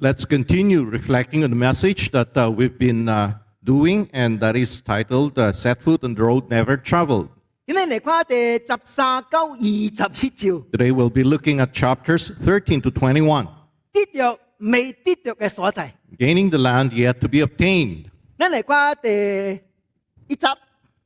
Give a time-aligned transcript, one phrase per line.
[0.00, 4.80] Let's continue reflecting on the message that uh, we've been uh, doing, and that is
[4.80, 7.28] titled uh, Set Foot on the Road Never Traveled.
[10.72, 13.48] Today we'll be looking at chapters 13 to 21.
[16.16, 18.10] Gaining the land yet to be obtained.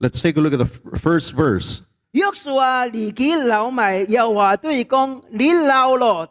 [0.01, 1.83] Let's take a look at the first verse.
[2.12, 6.28] 约书亚年纪老埋，又话对伊讲：你老咯，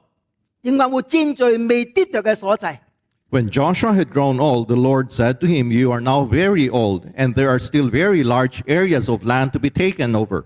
[0.62, 2.82] 仍然有真罪未得着嘅所在。
[3.30, 7.12] When Joshua had grown old, the Lord said to him, You are now very old,
[7.16, 10.44] and there are still very large areas of land to be taken over.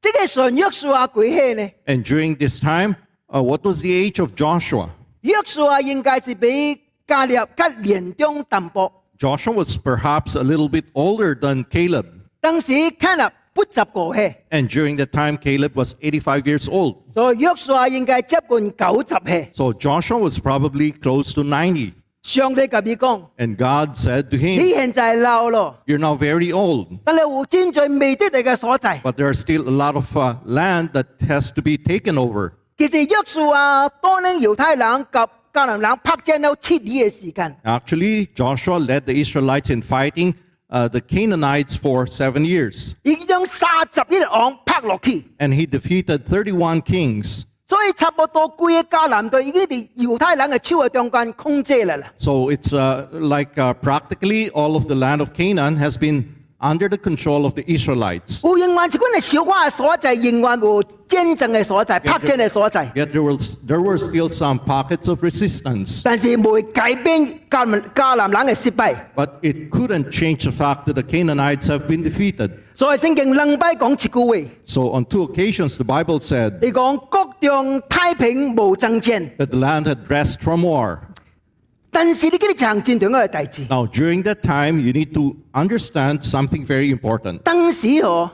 [0.00, 1.70] 即个时候约书亚举起呢？
[1.86, 2.94] And during this time,
[3.28, 4.88] uh, what was the age of Joshua?
[5.22, 12.06] 约书亚应该是比加列吉年中淡薄， Joshua was perhaps a little bit older than Caleb.
[12.40, 13.16] 当时加
[13.56, 16.96] 纳不十个岁， And during that time, Caleb was 85 years old.
[17.12, 19.50] 所以约书亚应该接近九十岁。
[19.52, 21.92] So Joshua was probably close to 90.
[22.22, 29.00] 上帝甲伊讲： And God said to 你 him, 现在老咯， You're now very old, 但系有真罪未得着嘅所在。
[29.02, 32.52] but there are still a lot of uh, land that has to be taken over.
[32.78, 35.18] 其实约书亚当年犹太人及
[35.52, 40.34] 迦南人拍战了七年嘅时间， Actually, Joshua led the Israelites in fighting
[40.68, 42.94] uh, the Canaanites for seven years.
[43.02, 47.44] 已经将三十一个王拍落去， And he defeated 31 kings.
[47.66, 52.12] 所以差不多规个迦南地已经喺犹太人嘅手嘅中间控制啦啦。
[52.16, 56.24] So it's uh, like uh, practically all of the land of Canaan has been
[56.59, 58.41] under the control of the Israelites.
[62.03, 62.13] Yet,
[62.95, 66.01] yet there, there were still some pockets of resistance.
[69.15, 72.51] But it couldn't change the fact that the Canaanites have been defeated.
[74.63, 76.59] So on two occasions the Bible said
[79.37, 81.06] that the land had rest from war.
[81.90, 83.62] 但是你记得一项战争嘅代志。
[83.68, 87.38] Now, during that time, you need to understand something very important.
[87.42, 88.30] 当时哦，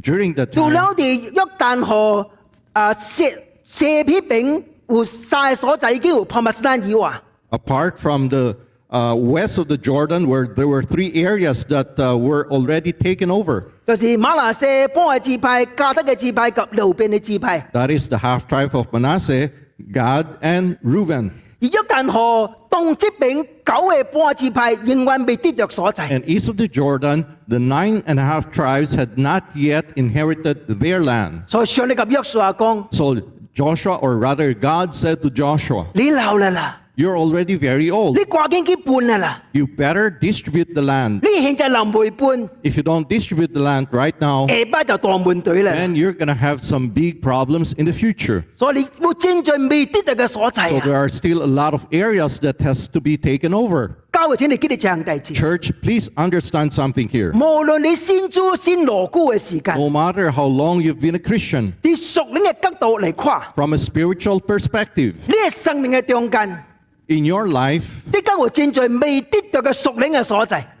[0.00, 2.30] During that 除 time, 了哋约旦河
[2.72, 3.24] 啊蛇
[3.64, 8.54] 蛇皮饼有晒所在已经有 Promised Land 以外， apart from the
[8.90, 13.28] uh, west of the Jordan, where there were three areas that uh, were already taken
[13.30, 13.64] over.
[13.86, 14.64] 就是马拿西
[14.94, 17.68] 波嘅支派、加德嘅支派及流便嘅支派。
[17.72, 19.50] That is the half tribe of Manasseh,
[19.92, 21.30] Gad, and Reuben.
[21.60, 26.08] 而约旦河东侧边九嘅波支派仍然未得着所在。
[26.10, 30.66] And east of the Jordan, the nine and a half tribes had not yet inherited
[30.66, 31.42] their land.
[31.46, 33.22] 所以上帝及约书亚讲： So
[33.54, 38.16] Joshua, or rather God said to Joshua, 你老啦啦， You're already very old.
[38.16, 41.18] 你挂紧几半啦啦， You better distribute the land.
[41.22, 45.72] 你现在临回半， If you don't distribute the land right now, 下班就当门队啦。
[45.72, 48.44] then you're going to have some big problems in the future.
[48.56, 50.82] 所以你有战在未得着嘅所在 So 啊！
[50.84, 53.90] there are still a lot of areas that has to be taken over.
[54.12, 55.34] 教会请你记得这样弟子。
[55.34, 57.32] Church, please understand something here.
[57.32, 66.62] 无论你先做先罗姑嘅时间， No matter how long you've been a Christian, 你属灵嘅角度嚟看， from a spiritual perspective, 你嘅生命嘅中间，
[67.09, 68.03] in your life,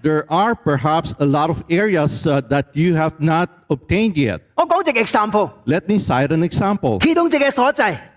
[0.03, 4.39] there are perhaps a lot of areas uh, that you have not obtained yet.
[5.65, 6.99] Let me cite an example.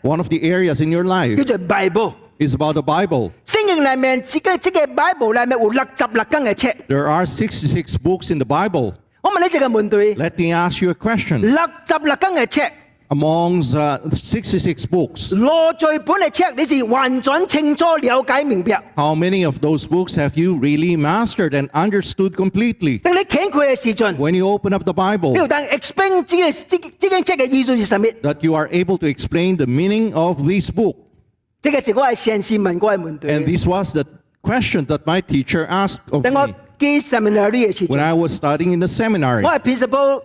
[0.02, 1.36] One of the areas in your life
[2.38, 3.32] is about the Bible.
[6.88, 8.92] There are 66 books in the Bible.
[10.18, 11.40] Let me ask you a question
[13.11, 18.83] 六十六根嘅册， Amongst uh, 66 books, 罗最本嘅册，你是完全清楚了解明白。
[18.95, 22.99] how many of those books have you really mastered and understood completely?
[23.01, 28.07] 当你掀开嘅时阵， When you open up the 你 Bible, 要当 explain 这个这个这间册嘅意思是什么？
[28.23, 30.95] that you are able to explain the meaning of this book.
[31.61, 33.51] 这个是我系先试问过嘅问 And 题。
[33.55, 34.03] this was the
[34.41, 38.33] question that my teacher asked of 等我 me 记 seminary 嘅时 when 阵， I was
[38.37, 39.43] studying in the seminary.
[39.45, 40.21] 我系 principal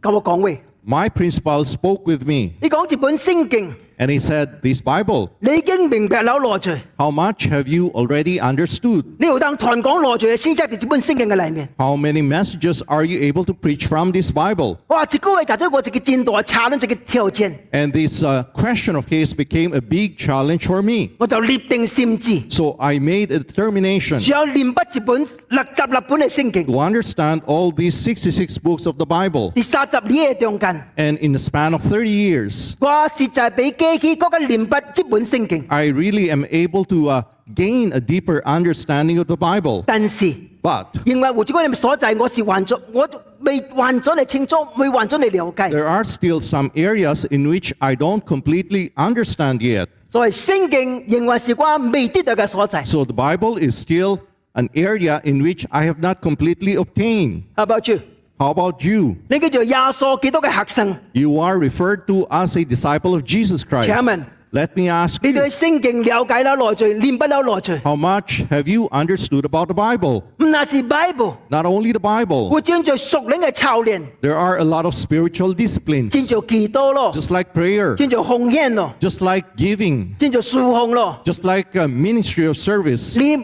[0.00, 7.48] 跟我讲话， My principal spoke with me 你讲一本圣经， and he said, This Bible, 你已经明白了罗罪， how much
[7.50, 9.04] have you already understood?
[9.18, 11.68] 你要当团讲罗罪嘅先识喺这本圣经嘅里面。
[11.78, 14.78] How many messages are you able to preach from this Bible?
[14.88, 15.06] 哇！
[15.06, 21.10] 这句话就咗我一个战斗差呢，一个挑战， And this uh, question of his became a big challenge for me.
[21.18, 29.06] 我就立定心志， So I made a determination 想念不一本六十六本嘅圣经， to understand all these 66 books of the
[29.06, 29.52] Bible.
[29.52, 35.64] 第三十年嘅中间， And in the span of 30 years, 我实在俾 机器嗰个念不这本圣经。
[35.68, 37.22] I really am able to uh,
[37.54, 39.84] gain a deeper understanding of the Bible.
[39.86, 43.08] 但是 But 认为胡主官你所在，我是还咗，我
[43.40, 45.68] 未还咗你清楚，未还咗你了解。
[45.70, 49.88] there are still some areas in which I don't completely understand yet.
[50.08, 52.84] 所谓圣经认为是我未得到嘅所在。
[52.84, 54.18] So the Bible is still
[54.54, 57.42] an area in which I have not completely obtained.
[57.54, 57.98] 阿伯主，
[58.38, 59.14] How about you?
[59.28, 63.86] 你叫做耶稣基督嘅学生， You are referred to as a disciple of Jesus Christ.
[63.86, 64.24] Chairman.
[64.54, 70.22] Let me ask 你 you, 对圣经了解了来罪，念不了来罪， how much have you understood about the Bible?
[70.40, 77.10] 唔那是 Bible， Not only the Bible, 会将做属灵嘅操练， there are a lot of spiritual disciplines, 将做祈祷咯，
[77.14, 81.18] just like prayer, 将做奉献咯， just like giving, 将做侍奉咯。
[81.24, 83.18] just like a ministry of service.
[83.18, 83.42] 你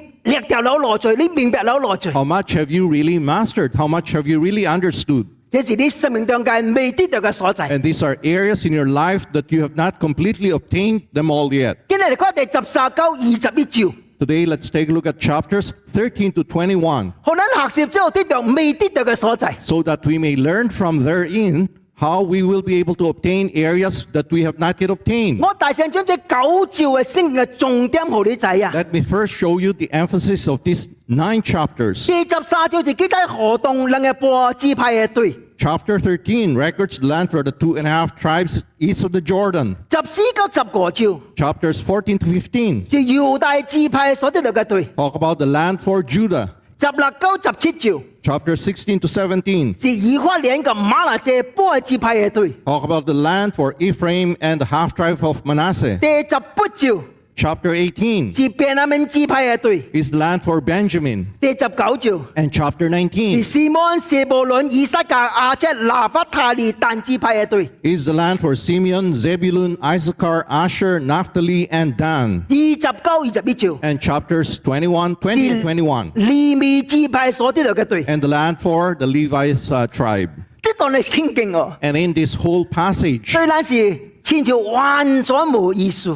[2.13, 3.75] how much have you really mastered?
[3.75, 5.27] How much have you really understood?
[7.71, 11.53] And these are areas in your life that you have not completely obtained them all
[11.53, 11.87] yet.
[14.19, 17.13] Today, let's take a look at chapters 13 to 21.
[19.61, 21.67] So that we may learn from therein
[22.00, 25.38] how we will be able to obtain areas that we have not yet obtained.
[25.40, 28.72] 我大声将这九照嘅圣经嘅重点号你仔啊！
[28.72, 32.06] Let me first show you the emphasis of these nine chapters.
[32.06, 39.10] 第十三章是记载河东两嘅波支派嘅队， Chapter 13 records the land for the two and a half tribes east of
[39.10, 39.75] the Jordan.
[39.90, 46.48] 十四到十个章 Chapters 14 to 15是犹大支派所得到嘅队， talk about the land for Judah.
[46.80, 55.25] 十六到十七章 Chapter 16 to 17是以法莲嘅马来西亚波支派嘅队， talk about the land for Ephraim and the half tribe
[55.25, 55.98] of Manasseh.
[55.98, 57.02] 第十八章
[57.40, 61.25] Chapter 18是便雅悯支派嘅队， is the land for Benjamin.
[61.40, 72.42] 第十九章 And chapter 19是示摩舍布伦、以撒格、亚切、拿法塔利但支派嘅队， is the land for Simeon, Zebulun, Issachar, Asher, Naphtali, and Dan.
[72.48, 72.90] 二十九、
[73.22, 76.12] 二十一章 And chapters 21, 20, and 21.
[76.16, 80.30] 利未支派所得到嘅队， And the land for the Levi's uh, tribe.
[80.60, 84.11] 即当你圣经哦， And in this whole passage, 虽然是千条完全冇意思。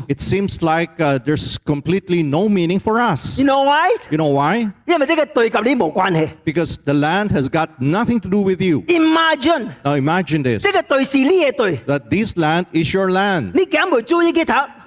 [0.08, 3.38] it seems like uh, there's completely no meaning for us.
[3.38, 3.96] You know why?
[4.10, 4.72] You know why?
[6.46, 8.84] Because the land has got nothing to do with you.
[8.88, 9.76] Imagine.
[9.84, 10.64] Now imagine this.
[11.86, 13.54] That this land is your land.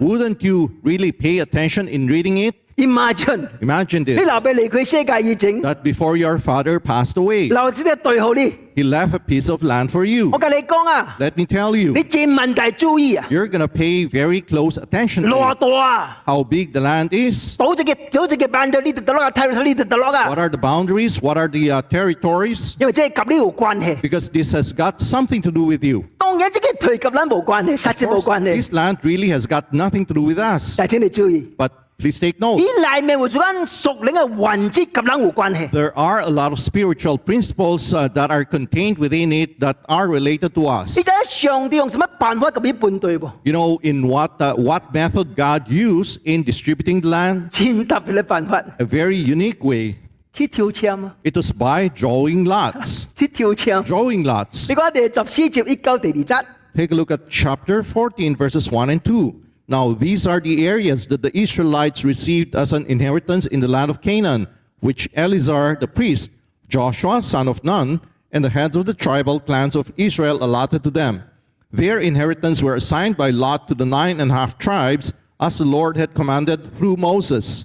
[0.00, 2.54] Wouldn't you really pay attention in reading it?
[2.79, 8.53] ？Imagine Imagine 你 this 留俾离佢世界以前， that before your father passed away, 留呢个对号你。
[8.75, 10.29] he left a piece of land for you.
[10.33, 15.53] 我跟你讲啊， Let me tell you, 你这问题注意啊， you're going to pay very close attention to 攞
[15.53, 15.59] it.
[15.59, 21.69] 多啊， how big the land is, 保只嘅保只嘅板到呢度得咯，睇到呢度得咯 what 啊， are the boundaries, what are the
[21.71, 24.01] uh, territories, 因为即系及呢冇关系。
[24.01, 26.03] because this has got something to do with you.
[26.17, 28.55] 当然，即系对及撚冇关系，实质冇 Of 关 course, 系。
[28.55, 30.75] this land really has got nothing to do with us.
[30.77, 31.69] 但系请你注意， But
[31.99, 35.69] please take note, 呢里面会做紧属灵嘅环节及撚冇关系。
[35.71, 40.07] there are a lot of spiritual principles uh, that are contained within it that are
[40.07, 40.97] related to us.
[40.97, 43.31] 你睇下上帝用什么办法咁样判对喎？
[43.43, 47.49] You know, in what, uh, what method God used in distributing the land?
[47.51, 49.95] 千特别嘅办法， A very unique way.
[50.33, 53.05] 去跳签啊， It was by drawing lots.
[53.15, 53.85] 去跳签。
[53.85, 54.67] Drawing lots.
[54.67, 59.33] 你讲第十四节一九第二节， Take a look at chapter 14, verses 1 and 2.
[59.70, 63.88] Now, these are the areas that the Israelites received as an inheritance in the land
[63.88, 64.48] of Canaan,
[64.80, 66.32] which Eleazar the priest,
[66.68, 68.00] Joshua son of Nun,
[68.32, 71.22] and the heads of the tribal clans of Israel allotted to them.
[71.70, 75.64] Their inheritance were assigned by lot to the nine and a half tribes as the
[75.64, 77.64] Lord had commanded through Moses.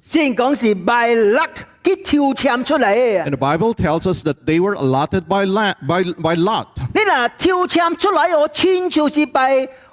[3.26, 6.80] And the Bible tells us that they were allotted by, la- by, by lot.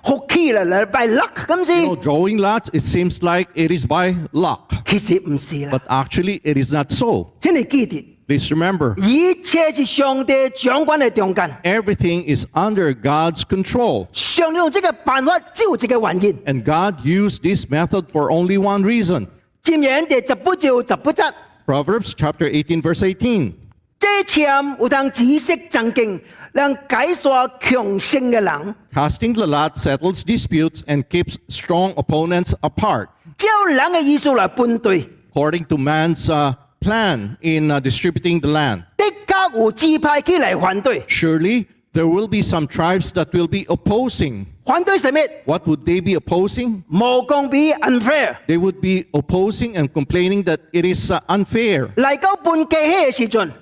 [0.04, 3.86] 你嗱跳签出嚟，我千条是 by 学期啦，嚟 by luck 咁 You 先 know,。drawing lots, it seems like it is
[3.86, 7.32] by luck, 其实唔是啦， but actually it is not so.
[7.40, 7.96] 请你记住，
[8.28, 11.50] Please remember, 一切是上帝掌管嘅中间。
[11.64, 14.08] everything is under God's control.
[14.12, 16.34] 上帝用这个办法，只有这个原因。
[16.46, 19.28] And God used this method for only one reason.
[19.64, 21.34] 箴言第十八章十八节，
[21.66, 23.54] Proverbs chapter 18, verse 18.
[24.00, 26.20] 这签有当知识正经，
[26.54, 28.76] 能解说强盛嘅人。
[28.94, 33.08] Casting the lot settles disputes and keeps strong opponents apart.
[33.38, 41.04] 照人嘅意思来判对， According to man's uh, plan in uh, distributing the land, 的确有支派起来反对。
[41.08, 44.46] surely there will be some tribes that will be opposing 反对什么？
[45.45, 46.85] What would they be opposing?
[47.83, 48.39] unfair.
[48.47, 51.93] They would be opposing and complaining that it is uh, unfair.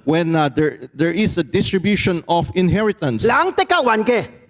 [0.04, 3.24] When uh, there, there is a distribution of inheritance.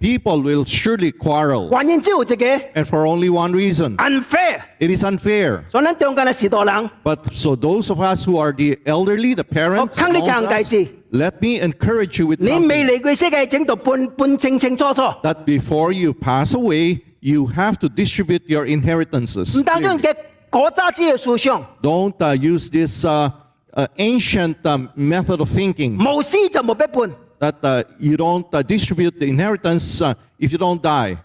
[0.00, 2.34] People will surely quarrel, 还然只有一个
[2.74, 3.96] and for only one reason.
[3.96, 4.60] unfair。
[4.78, 5.62] It is unfair.
[5.70, 10.58] 所以咱中间嘅时代人， But so those of us who are the elderly, the parents, 我劝你 amongst 这样大
[10.60, 17.00] us, 志 let me encourage you with 你 something 未嚟过世界整到半半清清楚楚， that before you pass away,
[17.20, 19.58] you have to distribute your inheritances.
[19.58, 20.00] 唔单止 clearly.
[20.02, 20.14] 嘅
[20.50, 23.30] 国家之嘅思想， Don't uh, use this uh,
[23.74, 27.10] uh, ancient um, method of thinking 无私就冇必半，
[27.41, 31.17] that uh, you don't uh, distribute the inheritance uh, if you don't die.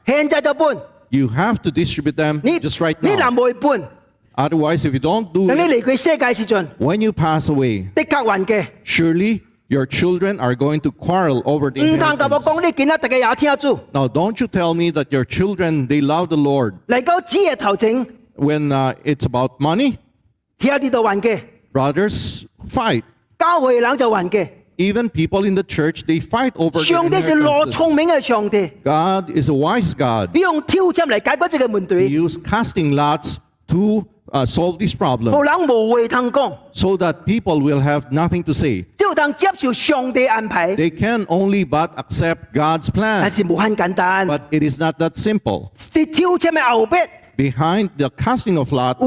[1.10, 3.08] You have to distribute them just right now.
[4.38, 5.84] Otherwise, if you don't do it,
[6.78, 7.90] when you pass away,
[8.82, 12.44] surely your children are going to quarrel over the inheritance.
[13.94, 16.74] Now, don't you tell me that your children, they love the Lord.
[18.36, 19.98] When uh, it's about money,
[21.72, 23.04] brothers fight.
[24.75, 24.75] 教会人就还嘅。
[24.77, 27.95] Even people in the church they fight over their 上帝是攞聪 inheritances.
[27.95, 30.29] 明嘅上帝， God is a wise God.
[30.33, 33.35] 你用挑战嚟解决这个问 He 题， used casting lots
[33.67, 38.83] to uh, solve this problem 无人无话通讲， so that people will have nothing to say.
[38.97, 43.29] 只有当接受上帝安排， They can only but accept God's 但 plan.
[43.29, 44.25] 是无很简单。
[44.27, 45.69] But it is not that simple.
[45.93, 46.95] 啲挑战嘅后壁，
[47.36, 48.98] behind the casting of lot,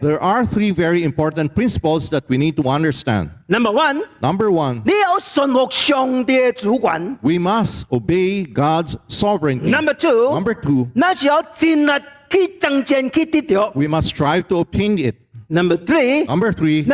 [0.00, 3.30] there are three very important principles that we need to understand.
[3.48, 4.82] Number one, number one,
[7.22, 9.70] we must obey God's sovereignty.
[9.70, 10.90] Number two, number two,
[13.74, 15.16] we must strive to obtain it.
[15.48, 16.84] Number three, number three,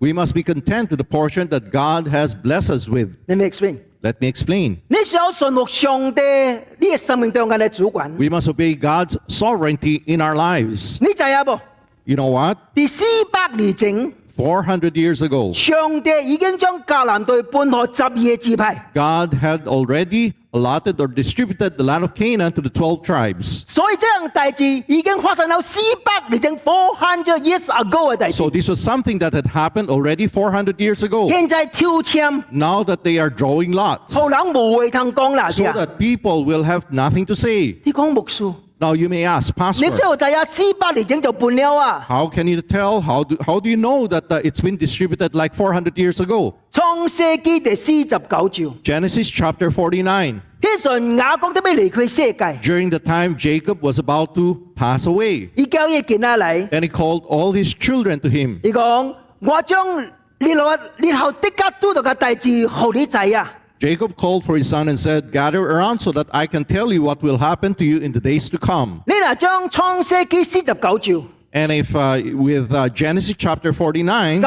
[0.00, 3.16] we must be content with the portion that God has blessed us with.
[3.28, 3.80] Let me explain.
[4.01, 4.77] Let me explain.
[4.87, 8.11] 你需要顺服上帝呢个生命中间嘅主管。
[8.17, 10.97] We must obey God's sovereignty in our lives.
[10.99, 11.59] 你知影不？
[12.05, 12.57] You know what?
[12.73, 22.51] 第四百年前， 400 years ago, 上帝已经将迦南地搬去十二个支派， God had already allotted or distributed the land of Canaan
[22.53, 23.63] to the 12 tribes.
[23.67, 31.03] 所以这样大事已经发生咗四百年前 four hundred years ago 嘅大事 So。this was something that had happened already 400 years
[31.03, 31.29] ago.
[31.29, 35.73] 现在挑签， Now that they are drawing lots, 后人无会通讲啦， so 啫。
[35.73, 37.79] that people will have nothing to say.
[37.85, 42.03] 你讲牧师， Now you may ask, 你 Pastor, 知道第日四百年前就搬了啊？
[42.09, 42.99] how can you tell?
[42.99, 46.55] How do, how do you know that uh, it's been distributed like 400 years ago?
[46.73, 48.49] 创世纪第四十九章，
[48.83, 50.41] Genesis chapter 49.
[50.65, 57.51] 嗰阵雅各都未离开世界， During the time Jacob was about to pass away, 伊叫伊见下嚟， and he called all
[57.53, 58.59] his children to him.
[58.63, 59.85] 伊讲我将
[60.39, 63.51] 你落你后的家都到嘅大志，好你知啊！
[63.79, 67.01] Jacob called for his son and said, Gather around so that I can tell you
[67.01, 69.01] what will happen to you in the days to come.
[69.07, 74.41] 你嗱将创世纪四十九章 And if uh, with uh, Genesis chapter 49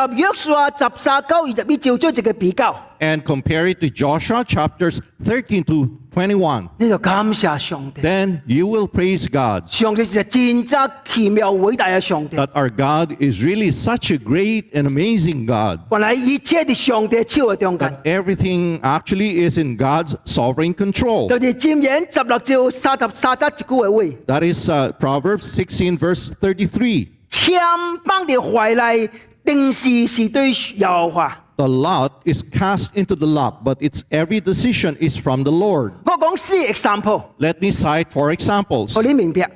[3.00, 8.00] 及约书亚十三九二十一照做一个比较， and compare it to Joshua chapters 13 to 21, 你就感谢上帝。
[8.02, 14.84] then you will praise God 上帝是真正奇妙伟大嘅上帝， that our God is really such a great and
[14.86, 15.80] amazing God.
[15.90, 21.28] 原来一切喺上帝手嘅中间 That。everything actually is in God's sovereign control.
[21.28, 27.08] 就是箴言十六照三十三则一句嘅话， That is uh, Proverbs 16, verse 33.
[27.30, 29.10] 枪帮的怀内
[29.44, 31.40] 定时是对耶和华。
[31.58, 35.92] The lot is cast into the lot, but its every decision is from the Lord.
[36.04, 39.48] 我讲四 example， Let me cite four examples 我你明白。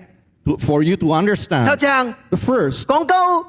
[0.45, 1.78] to- for you to 头 understand.
[1.81, 3.45] 先 The first, 讲到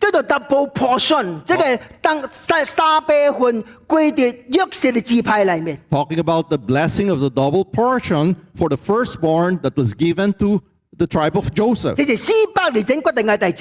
[0.00, 5.78] 叫做 double portion，即系当三三百份归啲约瑟嘅支派里面。
[5.90, 10.60] talking about the blessing of the double portion for the firstborn that was given to
[10.97, 11.97] the tribe of Joseph.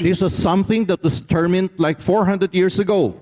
[0.05, 3.21] This was something that was determined like 400 years ago.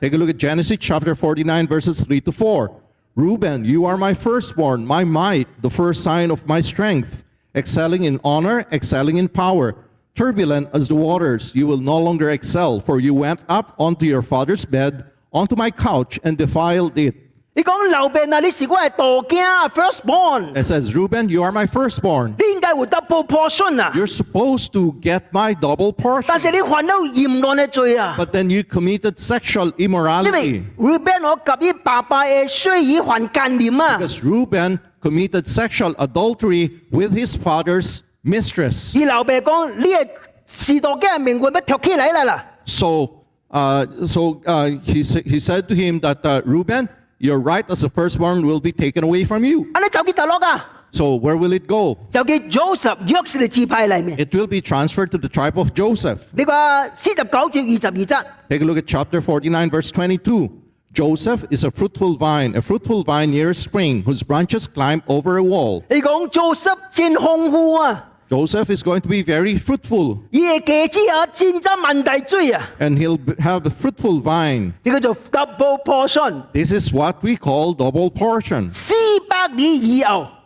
[0.00, 2.70] Take a look at Genesis chapter 49, verses 3 to 4.
[3.14, 8.20] Reuben, you are my firstborn, my might, the first sign of my strength, excelling in
[8.24, 9.74] honor, excelling in power.
[10.14, 14.22] Turbulent as the waters, you will no longer excel, for you went up onto your
[14.22, 17.14] father's bed, onto my couch, and defiled it.
[17.55, 22.33] 你讲流病啊，你是我系大囝 firstborn， It says, Reuben, you are my firstborn.
[22.39, 25.93] 你应该会 double portion 啊， You're supposed to get my double
[26.25, 26.39] 但 portion.
[26.39, 30.63] 是你犯到严重嘅罪啊， But then you committed sexual 因为 immorality.
[30.77, 38.97] Reuben 我及伊爸爸嘅需以犯奸念啊， Because Reuben committed sexual adultery with his father's mistress.
[38.97, 40.07] 而流病讲你系
[40.47, 43.09] 士大嘅命运要跳起嚟啦啦， So
[43.51, 46.87] uh, so uh, he, sa- he said to him that, uh, Reuben,
[47.19, 49.65] your right as the firstborn will be taken away from you.
[49.73, 50.65] 啊，你走几大落啊？
[50.93, 51.97] So where will it go?
[52.11, 54.17] 就叫 Joseph 约瑟嘅支派里面。
[54.19, 56.17] It will be transferred to the tribe of Joseph.
[56.35, 60.49] 你话四十九至二十二节， Take a look at chapter 49, verse 22.
[60.93, 65.37] Joseph is a fruitful vine, a fruitful vine near a spring, whose branches climb over
[65.37, 65.81] a wall.
[65.89, 70.20] 你讲 Joseph 真丰富啊， Joseph is going to be very fruitful.
[72.80, 74.74] And he'll have a fruitful vine.
[75.30, 76.42] double portion.
[76.52, 78.70] This is what we call double portion.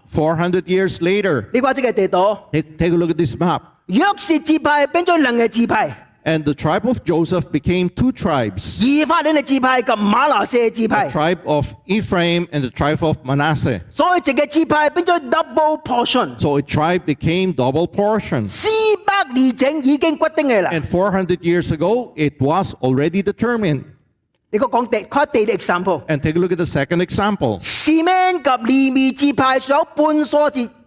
[0.07, 1.49] 400 years later.
[2.53, 3.63] Take, take a look at this map.
[6.30, 12.48] 约瑟支派变咗两个支派， And the tribe of Joseph became two tribes 以法莲嘅支派及马拿西嘅支 the 派， tribe of Ephraim
[12.48, 13.80] and the tribe of Manasseh.
[13.92, 18.46] 所以一个支派变咗 double portion， So a tribe became double portion.
[18.48, 18.68] 四
[19.06, 20.72] 百年前已经决定嘅啦。
[20.72, 23.84] And 400 years ago, it was already determined.
[24.52, 27.60] 你个讲第看第二个 example， And take a look at the second example.
[27.62, 30.79] 士面及利未支派所半所字转对喺中间，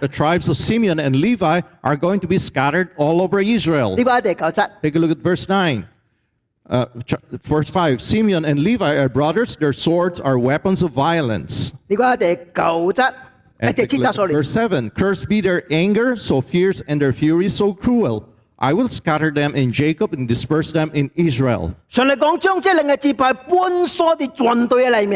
[0.00, 3.96] the tribes of Simeon and Levi are going to be scattered all over Israel.
[4.82, 5.88] Take a look at verse 9.
[6.66, 6.86] Uh,
[7.30, 11.72] verse 5 Simeon and Levi are brothers, their swords are weapons of violence.
[14.32, 18.33] verse 7 Cursed be their anger so fierce and their fury so cruel.
[18.58, 21.74] I will scatter them in Jacob and disperse them in Israel.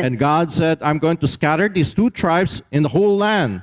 [0.04, 3.62] And God said, I'm going to scatter these two tribes in the whole land.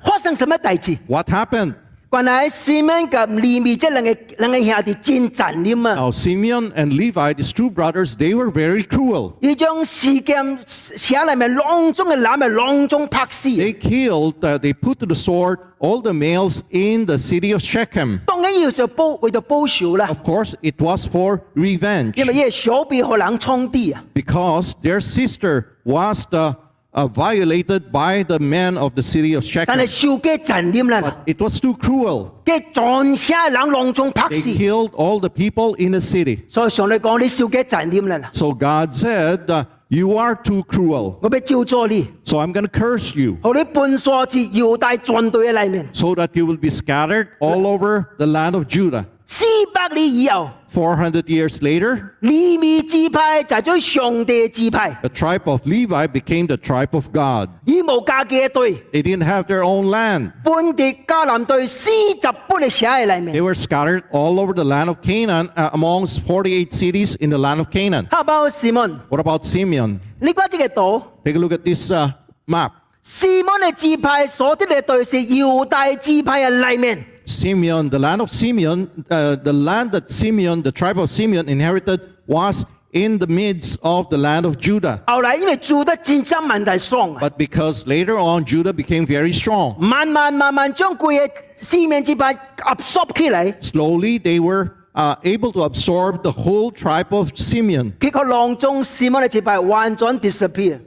[1.08, 1.75] What happened?
[2.14, 5.94] 原来士面及利未这两个两个兄弟战残念啊！
[5.94, 9.35] Now, Simeon and Levi, these two brothers, they were very cruel.
[9.40, 13.49] 要将事件写里面囊中嘅男嘅囊中拍死。
[13.50, 17.62] They killed, uh, they put to the sword all the males in the city of
[17.62, 18.18] Shechem.
[18.26, 24.02] 当然要做报为咗报仇啦， Of course, it was for revenge 因为呢个小比可能冲啲啊！
[24.14, 26.56] because their sister was the,
[26.94, 29.79] uh, violated by the men of the city of 但 Shechem.
[29.79, 32.31] 系受嘅残念啦， It was too cruel.
[32.44, 34.48] 嘅全车人囊中拍 They 死。
[34.50, 36.40] killed all the people in the city.
[36.48, 41.16] 所以上嚟讲，你受嘅残念啦， So God said, uh, You are too cruel.
[41.20, 47.66] 我要照咗你， So I'm going to curse you 好你半所字犹大转对喺里面， so that you will be scattered all
[47.66, 49.05] over the land of Judah.
[49.26, 50.50] 四百年以后。
[50.72, 57.48] 400 years later, 利未支派就系咗上帝嘅支派， the tribe of Levi became the tribe of God.
[57.64, 60.31] 以无家嘅队， They didn't have their own land.
[60.44, 63.42] 本地迦南队四十本嘅写喺里 They 面。
[63.42, 67.59] were scattered all over the land of Canaan, uh, amongst 48 cities in the land
[67.59, 68.07] of Canaan.
[68.09, 69.98] 黑包士门， What about Simeon?
[70.20, 72.12] 你关这个岛， Take a look at this uh,
[72.46, 72.70] map.
[73.03, 77.05] 士门嘅支派所得嘅队是犹大支派嘅里面。
[77.24, 82.00] Simeon, the land of Simeon, uh, the land that Simeon, the tribe of Simeon inherited
[82.26, 85.00] was in the midst of the land of Judah.
[85.07, 92.35] 后来因为住得战争问题伤啊， But because later on Judah became very strong, 慢慢慢慢将佢嘅四面支派
[92.66, 97.92] absorb 起嚟， slowly they were uh, able to absorb the whole tribe of Simeon.
[98.00, 100.81] 结果囊中士门嘅支派完全 disappear， Uh,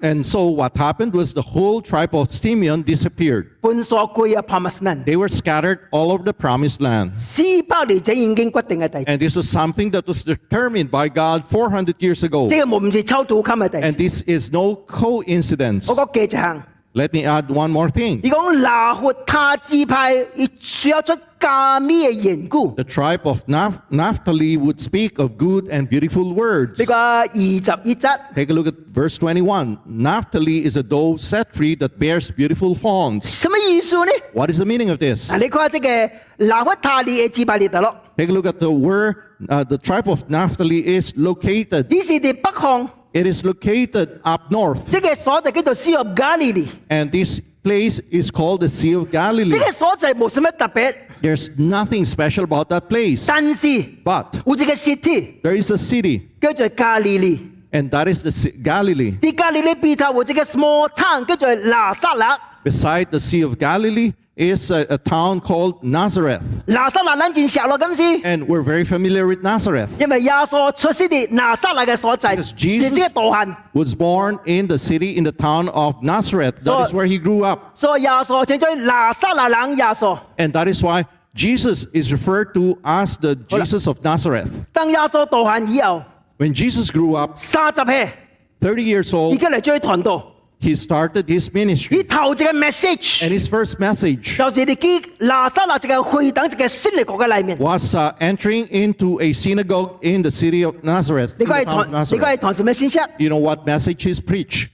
[0.00, 3.50] and so what happened was the whole tribe of Simeon disappeared.
[5.04, 7.12] They were scattered all over the promised land.
[9.08, 12.48] And this was something that was determined by God 400 years ago.
[13.84, 15.88] And this is no coincidence.
[16.95, 17.23] 我讲记一项。
[17.23, 18.19] Let me add one more thing.
[18.21, 22.71] 而讲拿活他支派，亦说出加咩嘅缘故？
[22.75, 26.77] The tribe of Naph- Naphtali would speak of good and beautiful words.
[26.79, 29.77] 呢个二十一则， Take a look at verse 21.
[29.87, 33.23] Naphtali is a dove set free that bears beautiful fawns.
[33.25, 34.11] 什么意思呢？
[34.33, 35.31] What is the meaning of this?
[35.31, 39.15] 嗱，你看这个拿活他利嘅支派列度咯， Take a look at the where
[39.47, 41.87] uh, the tribe of Naphtali is located.
[41.89, 48.59] 呢是喺北项， It is located up north, 这个所在叫做 Sea of Galilee， and this place is called
[48.59, 49.51] the Sea of Galilee.
[49.51, 53.25] 这个所在冇什么特别， There's nothing special about that place.
[53.27, 53.67] 但是
[54.03, 57.39] But 有一个 city there is a city, 叫做加利利，
[57.71, 59.19] and that is the Sea- Galilee.
[59.19, 62.25] 啲加利利边头有一个 small town 叫做拿撒勒，
[62.63, 66.62] Beside the Sea of Galilee is a, a, town called Nazareth.
[68.22, 69.98] And we're very familiar with Nazareth.
[72.36, 72.92] Because Jesus
[73.72, 76.56] was born in the city, in the town of Nazareth.
[76.60, 77.78] That is where he grew up.
[80.38, 84.66] And that is why Jesus is referred to as the Jesus of Nazareth.
[86.38, 87.38] When Jesus grew up,
[88.60, 89.32] 30 years old,
[90.59, 92.03] he started his 佢 ministry.
[92.07, 97.57] 头一个 message And his first message 就是你见拿撒勒一个会等一个新嚟国嘅里面。
[97.57, 101.33] was uh, entering into a synagogue in the city of Nazareth.
[101.39, 102.21] 你 in 讲 the 系 town of 谈，你讲 Nazareth.
[102.21, 102.99] 系谈什么信息？
[103.17, 104.69] You know what message he's preached?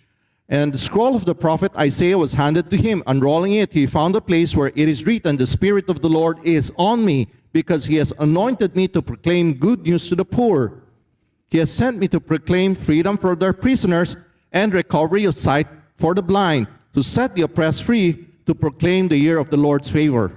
[0.49, 3.01] And the scroll of the prophet Isaiah was handed to him.
[3.05, 6.37] Unrolling it, he found a place where it is written, The Spirit of the Lord
[6.43, 10.83] is on me, because he has anointed me to proclaim good news to the poor.
[11.49, 14.15] He has sent me to proclaim freedom for their prisoners
[14.52, 19.16] and recovery of sight for the blind, to set the oppressed free, to proclaim the
[19.16, 20.32] year of the Lord's favor.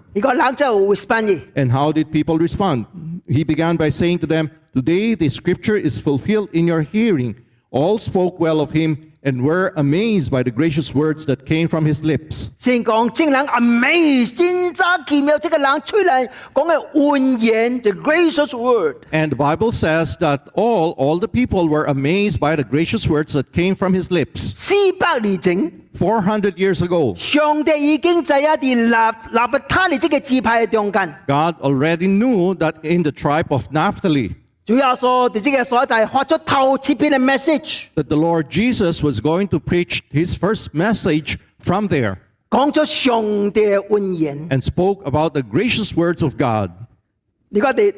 [1.56, 2.86] And how did people respond?
[3.28, 7.36] He began by saying to them, Today the scripture is fulfilled in your hearing.
[7.72, 11.85] All spoke well of him and were amazed by the gracious words that came from
[11.85, 12.49] his lips.
[12.59, 18.97] 先讲正人 amaze，真真奇妙，即个冷吹嚟讲嘅欢言，the gracious word。
[19.13, 23.33] And the Bible says that all, all the people were amazed by the gracious words
[23.35, 24.53] that came from his lips.
[24.55, 34.31] 四百年前， 400 years ago, 上帝已经在一啲立立弗他利即嘅支派嘅中间， God already knew that in the tribe of Naphtali,
[34.67, 42.17] 主要所喺呢个所在发出头切篇嘅 message， that the Lord Jesus was going to preach his first message from there
[42.51, 44.49] 讲咗上帝嘅欢言。
[44.51, 46.71] and spoke about the gracious words of God.
[47.49, 47.95] 你讲哋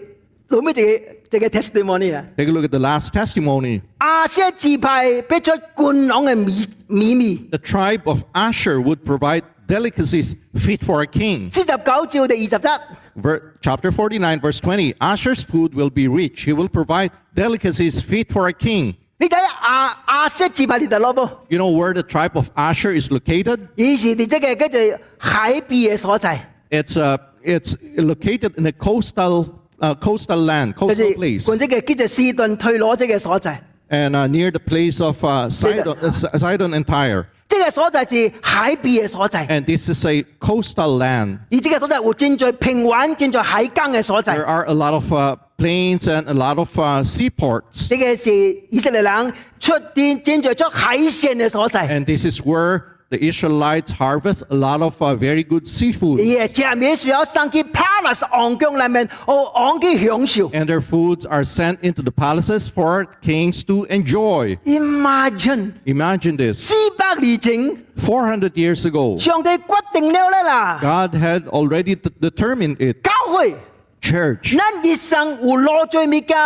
[0.49, 3.81] 后尾一个一个 testimony 啊， Take a look at the last testimony.
[4.01, 7.37] 亚些支派俾出冠朗嘅美美味。
[7.51, 11.51] The tribe of Asher would provide delicacies fit for a king.
[11.51, 12.81] 四十九照第二十则，
[13.17, 14.95] Ver- chapter 49, verse 20.
[15.01, 16.45] Asher's food will be rich.
[16.45, 18.95] He will provide delicacies fit for a king.
[19.19, 23.61] 你睇亚亚些支派你就攞噃， You know where the tribe of Asher is located?
[23.77, 24.81] 以前你即个叫做
[25.19, 33.63] 海边嘅所在， It's, uh, it's located in a coastal, uh, coastal land, 就 coastal 是 place, 换即个叫做士顿退攞即嘅所在。
[33.91, 37.27] and uh, near the place of uh, Sidon, uh, Sidon and Tyre.
[37.48, 41.40] 即个所在是海邊嘅所在，And this is a coastal land.
[41.50, 44.46] 而這個所在會正在平穩、正在海間嘅所在 There。
[44.46, 47.90] are a lot of uh, plains and a lot of uh, seaports.
[47.90, 48.32] 呢個是
[48.70, 56.19] 以色列人出電正在出海鮮嘅所在，And this is where the Israelites harvest a lot of uh, very good seafood.
[56.19, 60.49] 而食嘢需要上去 palace 皇宫里面，哦，皇去享受。
[60.51, 64.57] And their foods are sent into the palaces for kings to enjoy.
[64.65, 66.59] Imagine Imagine this.
[66.69, 73.03] 四百年前， 400 years ago, 上帝决定了咧啦， God had already d- determined it.
[73.03, 73.57] 教会。
[74.01, 76.37] Church, 咱一生有落罪物件，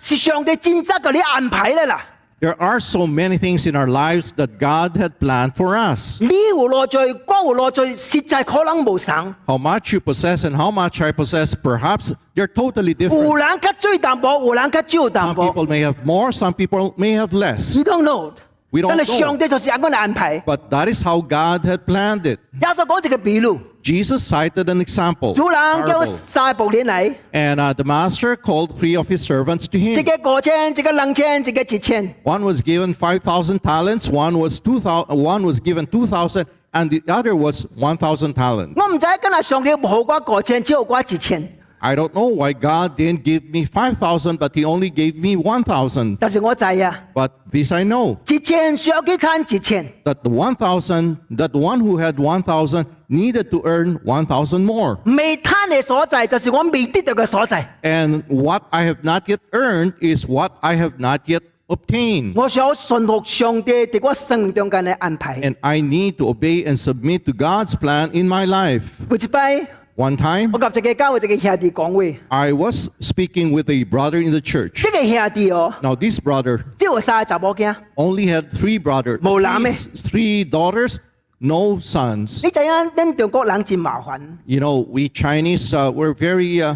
[0.00, 2.04] 是上帝真正给你安排的啦。
[2.40, 6.18] there are so many things in our lives that God had planned for us.
[6.20, 9.34] 你有落罪，我有落罪，实在可能无相。
[9.46, 13.38] How much you possess and how much I possess, perhaps they're totally 有 different.
[13.38, 15.52] 人较最淡薄，有人较少淡 Some 薄。
[15.52, 17.76] people may have more, some people may have less.
[17.76, 18.32] You don't know。
[18.70, 19.18] We don't 但系 know.
[19.20, 20.40] 上帝就是咁样安排。
[20.40, 22.40] But that is how God had planned it.
[22.60, 25.34] 耶稣讲一个比喻， Jesus cited an example.
[25.34, 26.06] 主人叫 parable.
[26.06, 30.18] 三部年嚟， And uh, the master called three of his servants to 一 him.
[30.22, 32.14] 个五千，一个两千，一个一千。
[32.24, 37.34] One was given 5,000 talents, one was 2,000, one was given 2,000, and the other
[37.36, 38.72] was 1,000 talents.
[38.76, 41.42] 我唔知今日上帝冇我五千，只有我一千。
[41.80, 46.16] I don't know why God didn't give me 5,000, but he only gave me 1,000.
[46.18, 49.84] 但是我知啊， But this I know, 一千需要去看一千。
[50.04, 54.96] that the 1,000, that the one who had 1,000 needed to earn 1,000 more.
[55.04, 57.76] 未贪嘅所在，就是我未得到嘅所在。
[57.82, 62.32] And what I have not yet earned is what I have not yet obtained.
[62.34, 65.38] 我想顺服上帝喺我生命中间嘅安排。
[65.42, 68.84] And I need to obey and submit to God's plan in my life.
[69.10, 69.66] 每一摆，
[69.98, 74.82] One time, 我及一个教会一个兄弟讲话， I was speaking with a brother in the church.
[74.82, 77.74] 呢个兄弟哦， Now, this brother 只有三个查某囝。
[77.94, 79.70] only had three brothers, 冇男嘅。
[79.72, 80.96] three, three daughters,
[81.38, 82.40] no sons.
[82.42, 86.74] 你知影，咱中国人真麻烦 You know, we Chinese uh, were very uh,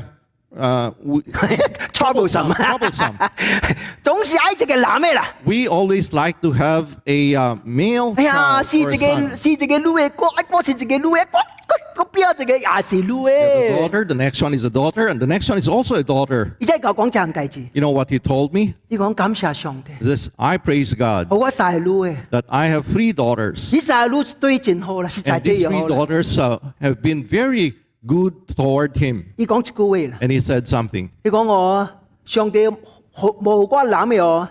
[0.56, 1.20] uh, we,
[1.92, 3.12] ，troublesome， troublesome.
[4.02, 5.24] 总是爱一个男嘅啦。
[5.44, 9.28] we always like to have a uh, male 哎呀， child 是 or 一 a son.
[9.30, 13.76] 个是一个女嘅，我我是一个女嘅，我我我边一个也是女 The 嘅。
[13.78, 16.52] daughter, the next one is a daughter, and the next one is also a daughter.
[16.60, 18.72] 而且佢讲这样代志， You know what he told me?
[18.88, 23.74] 你讲感谢上帝， This I praise God 我三个女嘅， that I have three daughters.
[23.74, 25.96] 呢三个女对真好啦，实在 And 最 these 好 three 啦。
[25.96, 27.74] daughters uh, have been very
[28.06, 29.24] good toward him.
[29.36, 31.08] 伊讲一句话啦， And he said something.
[31.24, 31.88] 伊讲我
[32.24, 34.48] 上帝无我男嘅哦，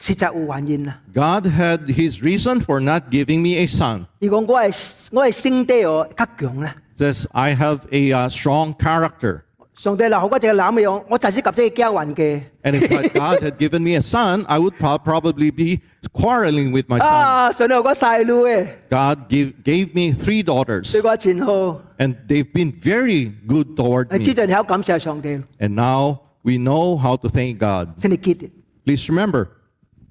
[0.00, 1.00] 实在有原因啦。
[1.14, 4.06] God had his reason for not giving me a son.
[4.20, 9.41] 伊讲我系我系性地哦较强啦， Says, I have a uh, strong character.
[9.74, 12.42] 上帝留好嗰只揽嘅样，我就系及即系交还嘅。
[12.64, 15.80] And if God had given me a son, I would pro- probably be
[16.12, 17.14] quarreling with my son.
[17.14, 24.08] 啊，上帝有个细路嘅， God gave, gave me three 对 daughters, 我前好， and they've been very good toward
[24.10, 24.34] 你知 me.
[24.34, 25.28] 道你好感谢上帝，
[25.60, 27.90] And now we know how to thank God.
[28.00, 28.50] 请你记得，
[28.84, 29.46] Please remember,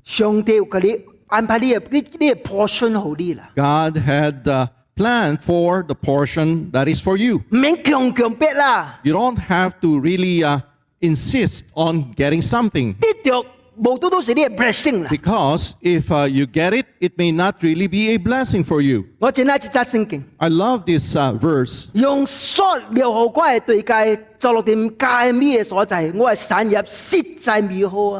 [0.06, 4.68] 上帝佢你安排呢个呢呢个 portion 好啲啦， God had uh,
[5.03, 7.43] plan for the portion that is for you.
[9.03, 10.61] You don't have to really uh,
[11.01, 12.95] insist on getting something.
[14.57, 15.07] Blessing.
[15.09, 19.09] Because if uh, you get it, it may not really be a blessing for you.
[20.39, 21.89] I love this uh, verse.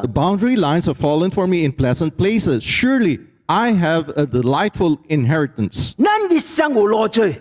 [0.01, 2.63] The boundary lines have fallen for me in pleasant places.
[2.63, 5.92] Surely I have a delightful inheritance.
[5.96, 7.40] 咱一生有落罪，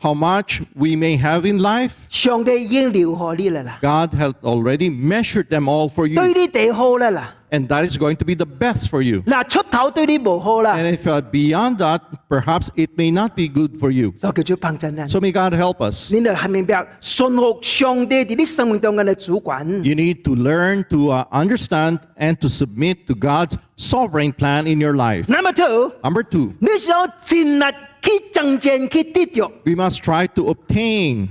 [0.00, 6.06] How much we may have in life, 上帝已经留好你啦啦， God has already measured them all for
[6.12, 9.22] 对 you, 你哋好啦啦， and that is going to be the best for you.
[9.22, 14.10] 嗱出头对你无好啦， And if uh, beyond that, perhaps it may not be good for you.
[14.12, 15.06] 就叫做帮衬啦。
[15.08, 16.12] So may God help us.
[16.12, 19.66] 你哋系明白顺服上帝喺你生命当中嘅主管。
[19.84, 24.80] You need to learn to uh, understand and to submit to God's sovereign plan in
[24.80, 25.28] your life.
[25.28, 29.50] Number two， Number two, 你想尽力去争战去得着。
[29.64, 31.28] we must try to obtain.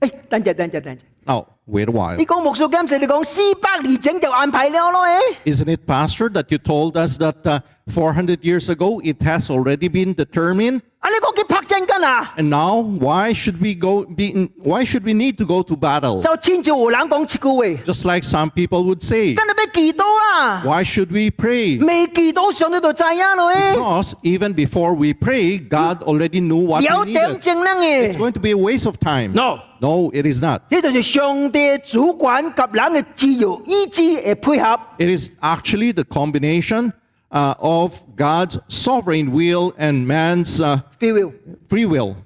[0.00, 2.16] 诶，等阵等阵等阵， Now, wait a while.
[2.16, 5.20] 你讲牧师监视，你讲四百二整就安排了咯诶。
[5.46, 9.88] Isn't it, Pastor, that you told us that uh, 400 years ago it has already
[9.88, 10.80] been determined?
[11.00, 11.46] 啊，你讲佢
[11.98, 14.04] 拍真紧啊， And now, why should we go?
[14.04, 16.20] Be in, why should we need to go to battle?
[16.22, 21.84] 就千照胡冷讲切句话， Just like some people would say, 跟你俾祈祷啊， why should we pray?
[21.84, 27.38] 未祈祷上到度制啊咯诶， Because even before we pray, God already knew what 有 we 点 needed.
[27.40, 28.18] 正啦 It's 嘅。
[28.18, 29.32] going to be a waste of time.
[29.34, 30.62] No， No, it is not.
[30.70, 34.78] 呢就是上帝主管及人嘅自由意志嘅配合。
[34.98, 36.92] It is actually the combination
[37.30, 41.32] uh, of God's sovereign will and man's uh, Free will
[41.68, 42.16] free will.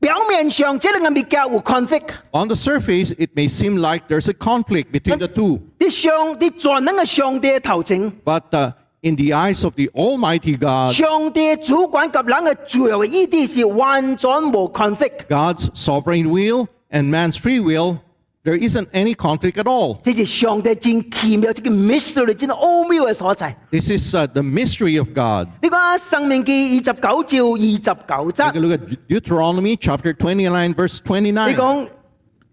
[0.00, 5.60] 表面上这两个物件有 conflict， On the surface, it may seem like there's a conflict between the two,
[5.78, 15.26] 啲上啲全能嘅上帝嘅头前， but uh, in the eyes of the Almighty God, 上帝主管及人嘅自由嘅意志是完全无 conflict。
[15.28, 17.98] God's sovereign will and man's free will,
[18.44, 19.98] there isn't any conflict at all.
[20.02, 23.56] 这是上帝真奇妙、这个 mystery 真奥妙嘅所在。
[23.70, 25.48] This is uh, the mystery of God.
[25.62, 31.48] 你讲《生命记》二十九照二十九 Take a 则， look at Deuteronomy chapter 29, verse 29.
[31.48, 31.86] 你讲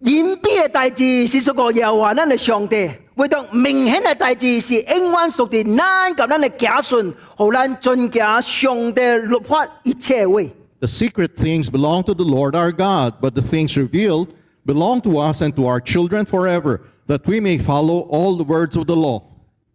[0.02, 10.50] 隐蔽嘅大志是属个耶和华咱嘅上帝，唯独明显嘅大志是永远属地咱及咱嘅家顺，好咱遵行上帝律法一切位。
[10.80, 14.30] The secret things belong to the Lord our God, but the things revealed
[14.66, 18.78] belong to us and to our children forever, that we may follow all the words
[18.78, 19.22] of the law.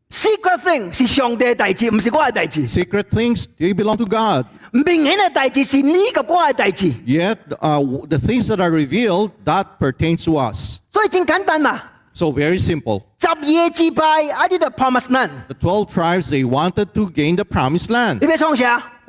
[0.09, 2.67] Secret thing 是上帝嘅大志，唔是我嘅大志。
[2.67, 4.47] Secret things, they belong to God.
[4.73, 10.79] 明显嘅大志是你及我嘅大志， Yet, uh, the things that are revealed, that pertains to us.
[10.93, 11.81] 所以真简单嘛。
[12.15, 13.03] So, very simple.
[13.21, 18.21] 十二支派啊啲就 promise land， The 12 tribes, they wanted to gain the promised land.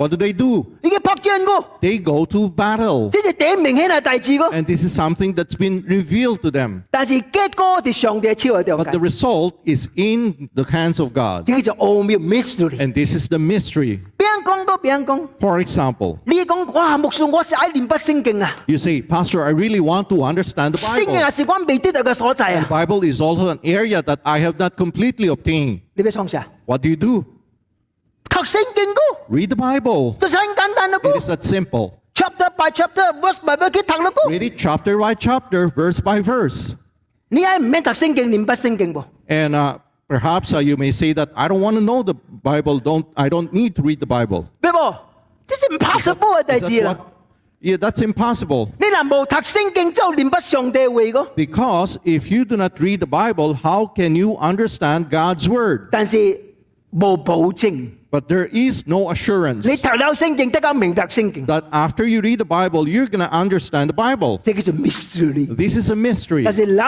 [0.03, 0.67] What do they do?
[1.81, 3.09] They go to battle.
[4.53, 6.85] And this is something that's been revealed to them.
[6.91, 11.49] But the result is in the hands of God.
[11.49, 14.01] And this is the mystery.
[15.39, 16.19] For example,
[18.67, 21.13] you say, Pastor, I really want to understand the Bible.
[22.61, 25.83] The Bible is also an area that I have not completely obtained.
[26.67, 27.25] What do you do?
[29.29, 30.17] Read the Bible.
[30.21, 32.03] It is that simple.
[32.15, 33.71] Chapter by chapter, verse by verse
[34.27, 36.75] Read it chapter by chapter, verse by verse.
[39.29, 42.79] And uh, perhaps uh, you may say that I don't want to know the Bible.
[42.79, 44.49] Don't I don't need to read the Bible.
[44.61, 45.01] Bible,
[45.47, 47.13] this is impossible is that, is that what,
[47.61, 48.73] yeah, that's impossible.
[51.37, 55.89] Because if you do not read the Bible, how can you understand God's word?
[55.91, 56.52] 但是
[56.94, 63.30] 冇保证， But there is no assurance 你读了圣经，得个明白圣经， that after you read the Bible, you're going to
[63.36, 64.40] understand the Bible.
[64.44, 65.54] 这叫做 mystery。
[65.56, 66.44] This is a mystery.
[66.46, 66.86] 但是人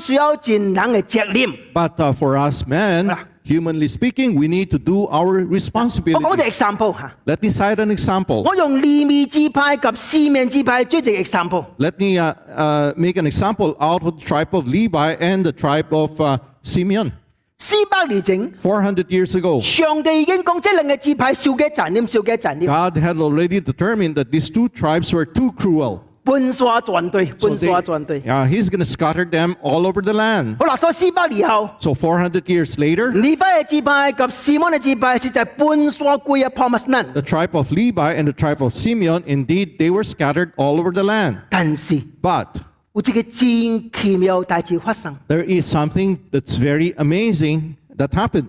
[0.00, 1.52] 需要尽人嘅责任。
[1.74, 3.18] But uh, for us men, Ah.
[3.44, 6.36] humanly speaking, we need to do our 我讲 responsibility.
[6.36, 8.42] 只 example 吓， Let me cite an example.
[8.48, 11.64] 我用利未支派及四面支派做只 example。
[11.78, 15.50] Let me uh, uh, make an example out of the tribe of Levi and the
[15.52, 17.10] tribe of uh, Simeon.
[17.58, 22.66] 四百年前， 400 years ago, 上帝已经讲这两个支派少嘅责任，少嘅责任。
[22.66, 26.00] God had already determined that these two tribes were too cruel.
[26.22, 28.20] 搬沙转队， So 搬 they- 沙转队。
[28.22, 30.56] yeah, he's going to scatter them all over the land.
[30.58, 37.12] 好啦，所以四百年后， So 400 years later, 利非嘅支派及士摩嘅支派是就系搬沙归入 Promised Land。
[37.12, 40.92] the tribe of Levi and the tribe of Simeon, indeed, they were scattered all over
[40.92, 41.36] the land.
[41.50, 42.46] 但是 But
[42.94, 48.46] 有一个真奇妙大事发生， there is something that's very amazing that happened.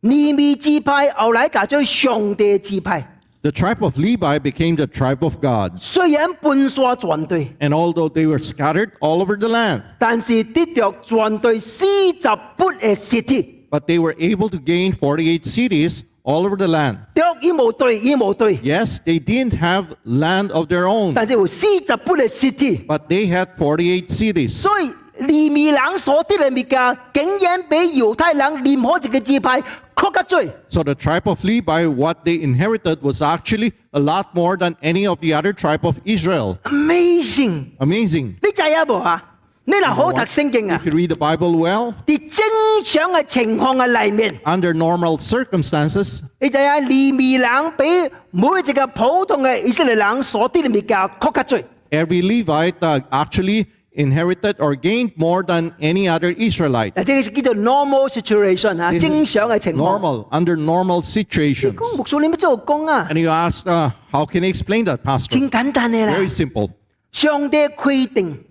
[0.00, 3.14] 利未支派后来就做上帝支派。
[3.40, 5.78] The tribe of Levi became the tribe of God.
[5.78, 13.64] 虽然搬沙转队， And although they were scattered all over the land, 但是得着转队四十八嘅实体。
[13.70, 16.96] but they were able to gain 48 cities all over the land.
[17.14, 22.84] 得已无对，已无对， Yes, they didn't have land of their own, 但是有四十八嘅实体。
[22.86, 24.50] but they had 48 cities.
[24.50, 29.62] 所以利未人所得嘅物价，竟然比犹太人任何一个支派
[29.94, 30.40] 更加多。
[30.68, 35.08] So the tribe of Levi, what they inherited was actually a lot more than any
[35.08, 36.58] of the other tribe of Israel.
[36.64, 37.72] Amazing！
[37.78, 38.34] Amazing.
[38.42, 39.24] 你知有无啊？
[39.65, 42.43] 你嗱好讀聖經啊 If！you read the Bible well, 喺正
[42.83, 47.83] 常嘅情況嘅裏面，under normal circumstances, 你就係利未人比
[48.31, 51.57] 每一個普通嘅以色列人所得嘅物價更加多。
[51.91, 56.91] every Levite uh, actually inherited or gained more than any other Israelite.
[56.95, 59.97] 嗱，即係叫做 normal situation 啊，正常嘅情況。
[59.97, 61.73] normal, under normal 你 situations.
[61.75, 65.29] 講牧師你乜做工啊？And you ask, uh, how can I explain that, Pastor?
[65.39, 66.71] 真簡單嘅啦 Very，simple.
[67.13, 68.43] 上帝規定。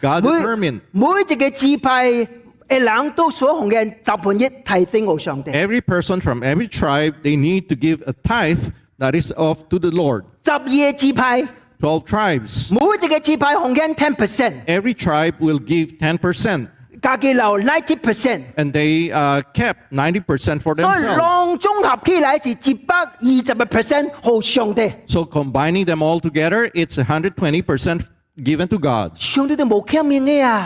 [0.00, 5.50] God 每 determined 每一个支派嘅人都所行嘅十分一提升我上帝。
[5.52, 9.78] every person from every tribe, they need to give a tithe that is of to
[9.78, 10.24] the Lord.
[10.44, 11.42] 十二个支派，
[11.80, 12.72] 12 tribes.
[12.72, 16.68] 每一个支派行紧 ten percent， Every tribe will give 10%.
[17.02, 21.16] 加几留 ninety percent， And they uh, kept 90% for 所以 themselves.
[21.16, 24.92] 两综合起来是一百二十个 percent 好上帝。
[25.08, 28.00] So combining them all together, it's 120%
[28.43, 29.11] given to God.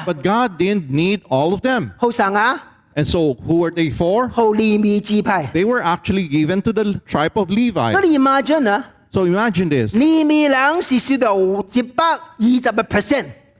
[0.05, 1.91] But God didn't need all of them.
[2.95, 4.27] And so, who were they for?
[5.53, 7.93] They were actually given to the tribe of Levi.
[9.13, 9.93] So imagine this.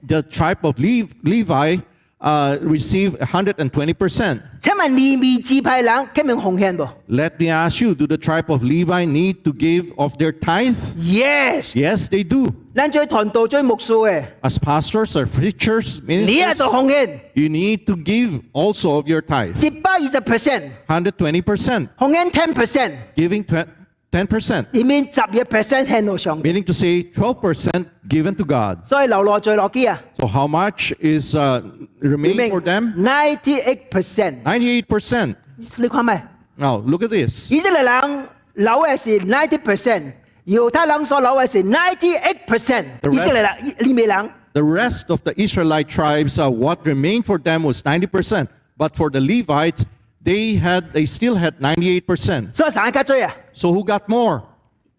[0.06, 1.78] The tribe of Levi
[2.20, 4.42] uh, received 120 percent.
[4.61, 10.33] 请问利未支派人欠命奉献不 Let me ask you, do the tribe of Levi need to give of their
[10.33, 10.75] tithe?
[10.99, 12.53] ？Yes， Yes, they do.
[12.75, 17.09] 咱做团道做牧师嘅， As pastors or preachers, 你也 ministers, 做奉献。
[17.35, 19.55] you need to give also of your tithe.
[19.65, 23.67] 一百二十 percent， 120%, 红紧 ten percent， giving twe-
[24.13, 28.85] 10%, 里面十一 percent 系到上帝， meaning to say 12% given to God.
[28.87, 31.61] 所以流落最落机啊， So how much is uh,
[32.01, 32.95] remain for them?
[32.97, 34.43] ninety eight percent。
[34.45, 35.35] 98%.
[35.77, 36.29] 你看咪？
[36.57, 37.51] Now, look at this.
[37.53, 40.13] 以色列人留嘅是 ninety percent，
[40.47, 42.85] 犹太人所留嘅是 ninety eight percent。
[43.03, 47.83] The rest- 以色列人、利未人， The rest of the Israelite tribes, uh, what remained for them was
[47.83, 48.47] 90%.
[48.79, 49.85] But for the Levites,
[50.25, 52.55] they had they still had 98%.
[52.55, 54.43] 所以神较最啊， So who got more?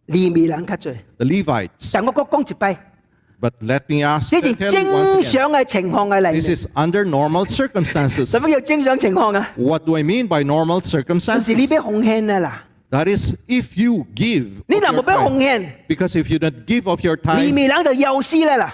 [0.07, 0.93] 利未人较最。
[1.17, 1.91] The Levites.
[1.93, 2.77] 但我讲讲一摆，
[3.39, 5.31] But let me ask 呢是 tell you 正 once again.
[5.31, 6.55] 常嘅情况嘅嚟 This 嘅。
[6.55, 8.25] is under normal circumstances.
[8.25, 9.49] 什么叫正常情况啊？
[9.57, 11.69] What do I mean by normal 就是你 circumstances?
[11.69, 14.62] 俾奉献啊啦， That is if you give.
[15.88, 17.54] because if you don't give of your tithe,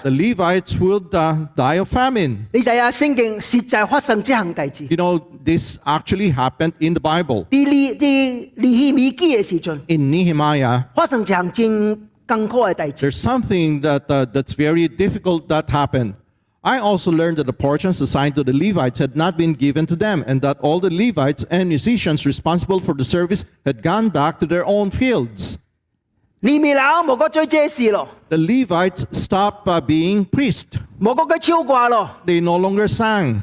[0.03, 2.49] the Levites will die of famine.
[4.89, 7.47] You know this actually happened in the Bible.
[9.87, 10.83] In Nehemiah,
[12.97, 16.15] there's something that、uh, that's very difficult that happened.
[16.63, 19.95] I also learned that the portions assigned to the Levites had not been given to
[19.95, 24.39] them, and that all the Levites and musicians responsible for the service had gone back
[24.39, 25.57] to their own fields.
[28.29, 30.77] The Levites stopped uh, being priests.
[32.25, 33.41] They no longer sang.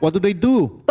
[0.00, 0.82] What do they do?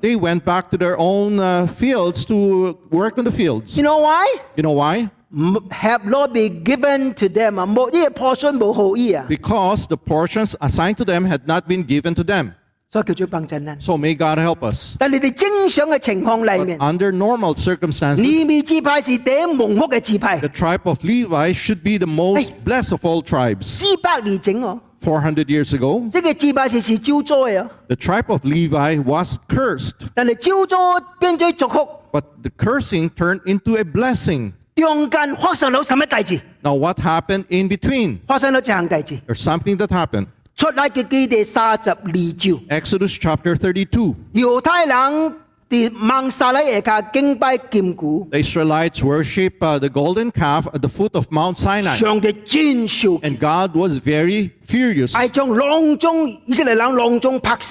[0.00, 3.76] They went back to their own uh, fields to work on the fields.
[3.76, 4.24] You know why?
[4.56, 5.10] You know why?
[5.70, 7.56] have not been given to them.
[9.28, 12.54] Because the portions assigned to them had not been given to them.
[13.78, 14.96] So may God help us.
[14.98, 15.12] But
[16.80, 18.46] under normal circumstances, the
[20.52, 23.84] tribe of Levi should be the most blessed of all tribes.
[25.00, 30.14] 400 years ago, the tribe of Levi was cursed.
[30.14, 30.26] But
[32.42, 34.54] the cursing turned into a blessing.
[34.76, 38.18] 中间發生咗什麼大事？Now, what happened in between?
[38.26, 39.18] 發生咗這項大事。
[39.26, 40.26] There's something that happened.
[40.54, 42.12] 出嚟嘅基地三十二章
[42.68, 45.34] ，Exodus chapter thirty-two 猶太人
[48.30, 51.96] The Israelites worship uh, the golden calf at the foot of Mount Sinai.
[53.22, 55.12] And God was very furious.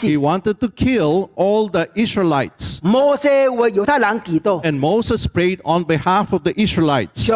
[0.02, 2.82] He wanted to kill all the Israelites.
[2.84, 7.30] And Moses prayed on behalf of the Israelites.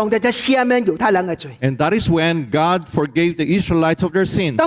[1.62, 4.60] And that is when God forgave the Israelites of their sins.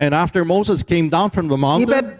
[0.00, 2.18] And after Moses came down from the mountain,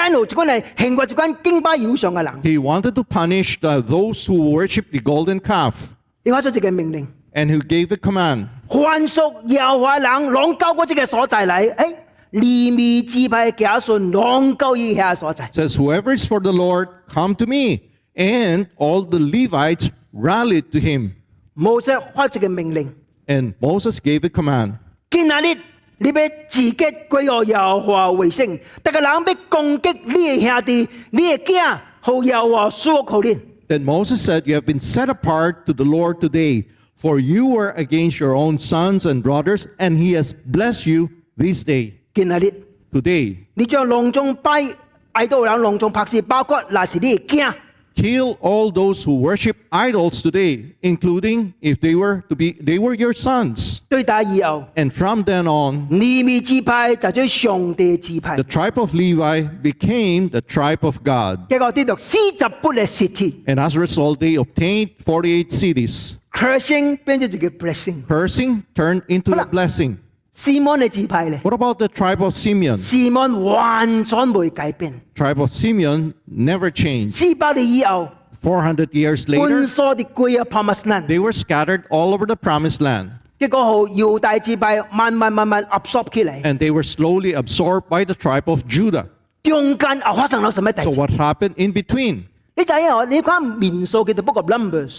[0.00, 5.74] panel 一关系刑罚一关敬拜以上嘅人， he wanted to punish the, those who worship the golden calf.
[6.22, 11.94] 你发出一个命令， And who gave the command 凡属耶和华人浪交嗰只嘅所在嚟，诶，
[12.30, 15.48] 利未支派嘅家信浪交以下所在。
[15.52, 17.80] says, Whoever is for the Lord, come to me.
[18.16, 21.10] And all the Levites rallied to him.
[21.52, 22.94] 摩西发一个命令。
[23.26, 24.74] And Moses gave the command
[25.10, 25.58] 今日
[26.03, 33.37] 你你要自己歸我耶和華為聖，但個人要攻击你的兄弟、你的囝，好耶和華賜福你。
[33.67, 38.19] Then Moses said, You have been set apart to the Lord today, for you were against
[38.19, 41.93] your own sons and brothers, and he has blessed you this day.
[42.13, 42.51] 今日你
[42.99, 44.67] Today, 你将隆重拜
[45.11, 47.53] 爱到人隆重拍死，包括那是你的囝，
[47.94, 53.14] kill all those who worship idols today, including if they were to be they were your
[53.14, 53.80] sons.
[53.88, 61.48] 对打以后， And from then on, 利未支派就做上帝支派 the，tribe of Levi became the tribe of God.
[61.48, 66.16] 结果跌到四十八嘅实体 And as a result, they obtained 48 cities.
[66.34, 68.04] ，cursing 变咗一个 blessing。
[68.06, 69.46] Cursing turned into a Wala.
[69.50, 69.96] blessing.
[70.32, 72.76] 士摩嘅支派咧， What about the tribe of Simeon?
[72.78, 75.00] 士摩完全冇改变。
[75.14, 77.12] Tribe of Simeon never changed.
[77.12, 78.08] 四百年以后，
[78.42, 81.06] 400 years 半 later, 数啲贵啊 Promised Land。
[81.06, 83.10] they were scattered all over the promised land.
[83.38, 89.06] 结果好犹大支派慢慢慢慢 absorb 起嚟， And they were slowly absorbed by the tribe of Judah.
[89.42, 90.98] 中间又发生咗什么大 So 事？
[91.00, 92.24] what happened in between?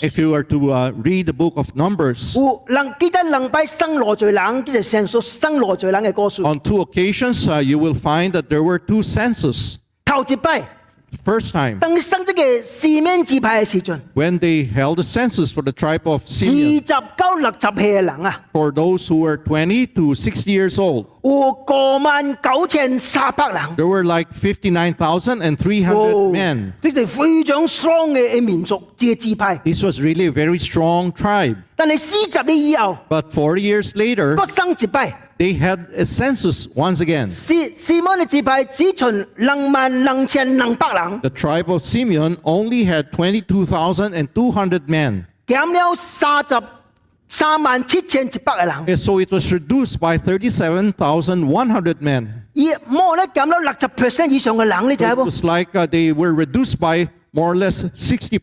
[0.03, 2.35] If you are to uh, read the book of Numbers,
[6.45, 9.79] on two occasions uh, you will find that there were two censuses.
[11.12, 16.76] 头一拜， First time, 当生即个四面支派嘅时阵， when they held a census for the tribe of 二 Simeon,
[16.80, 23.62] 十九六十岁嘅人啊， for those who were 20 to 60 years old, 有过万九千三百人。
[23.78, 26.56] there were like 59,300 men.
[26.58, 29.56] 呢系非常 strong 嘅民族嘅支派。
[29.64, 31.56] This was really a very strong tribe.
[31.78, 35.22] 但系四十年以后， But 40 years later, 个生一拜。
[35.42, 37.28] they had a census once again.
[37.28, 45.26] 士士摩嘅支派只存两万两千两百人， The tribe of Simeon only had 22,200 men.
[45.46, 46.62] 减了三十
[47.30, 52.28] 三万七千一百嘅人， And so it was reduced by 37,100 men.
[52.56, 55.26] 而摩咧减咗六十 percent 以上嘅人，你知 It 冇？
[55.26, 58.40] was like uh, they were reduced by more or less 60%.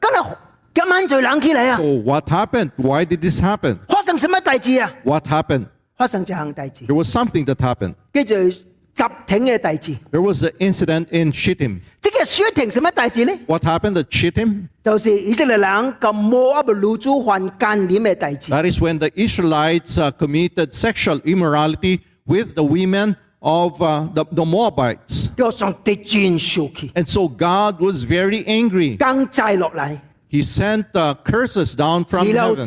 [0.00, 0.36] 咁啊，
[0.74, 2.70] 咁晚最冷起嚟啊 So！what happened?
[2.76, 3.78] Why did this happen?
[3.88, 4.90] 发生什么大事啊？
[5.04, 5.66] What happened?
[5.96, 7.94] 发生一项大事， There was something that happened.
[8.12, 9.96] 叫做集挺嘅大事。
[10.10, 11.80] There was an incident in Shittim.
[12.00, 13.32] 即系雪停什么大事呢？
[13.46, 14.68] What happened at Shittim?
[14.84, 15.68] 就是以色列人
[16.00, 18.50] 咁摩押女主犯奸淫嘅大事。
[18.52, 24.24] That is when the Israelites uh, committed sexual immorality with the women of uh, the,
[24.24, 25.28] the Moabites.
[25.36, 28.96] 叫上帝转受气， And so God was very angry.
[28.98, 29.98] 更债落嚟，
[30.30, 32.66] He sent uh, curses down from 死了 heaven.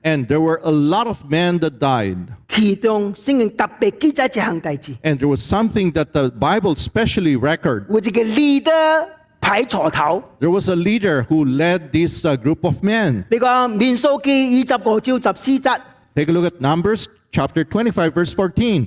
[0.02, 2.16] And there were a lot of men that died.
[2.48, 7.86] 其中圣经特别记载一项大事， And there was something that the Bible specially record.
[7.90, 9.06] 有一个 leader
[9.40, 10.22] 排错头。
[10.40, 13.24] There was a leader who led this uh, group of men.
[13.30, 15.80] 你个民数记二十个招十四节，
[16.14, 18.86] Take a look at Numbers chapter 25, verse 14.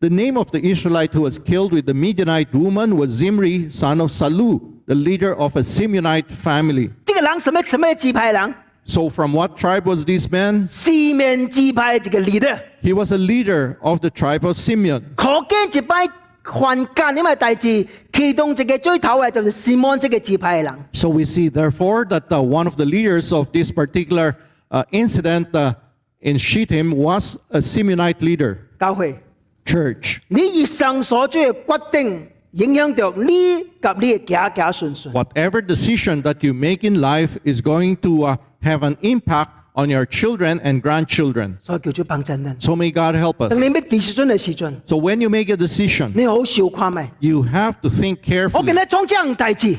[0.00, 4.00] The name of the Israelite who was killed with the Midianite woman was Zimri, son
[4.00, 6.90] of Salu, the leader of a Simeonite family.
[7.06, 8.54] 即个人什么什么支派人？
[8.88, 10.68] So, from what tribe was this man?
[10.68, 15.02] 四面支派一个 leader， He was a leader of the tribe of Simeon.
[15.16, 16.06] 可见一班
[16.42, 20.74] 犯奸淫嘅大事，其中一个最头嘅就是示摩这个支派嘅人。
[20.92, 24.36] So, we see, therefore, that uh, one of the leaders of this particular
[24.70, 25.72] uh, incident uh,
[26.20, 29.16] in Shittim was a Simeonite leader, 教会，
[29.64, 30.18] church.
[30.28, 35.12] 你一生所做嘅决定， 影响到你及你嘅家家顺顺。
[35.12, 39.88] Whatever decision that you make in life is going to uh, have an impact on
[39.90, 41.56] your children and grandchildren.
[41.60, 42.56] 所以叫做帮真人。
[42.60, 43.60] So may God help 当 us.
[43.60, 47.10] 你 make decision 嘅时阵， So when you make a decision, 你好少看咪？
[47.18, 48.72] you have to think 我今 carefully.
[48.74, 49.76] 日创这样大事，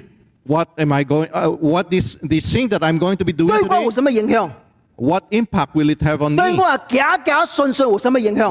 [0.48, 1.30] What am I going?
[1.32, 4.52] Uh, what this this thing that I'm going to be 对 doing 我有 today?
[5.01, 6.43] What impact will it have on me?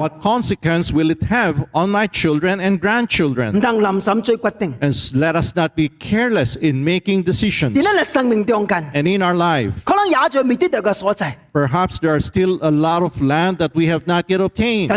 [0.01, 3.53] What consequence will it have on my children and grandchildren?
[4.81, 7.75] And let us not be careless in making decisions.
[7.75, 9.85] And in our life.
[11.53, 14.89] Perhaps there are still a lot of land that we have not yet obtained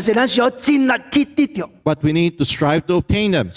[1.84, 3.50] but we need to strive to obtain them.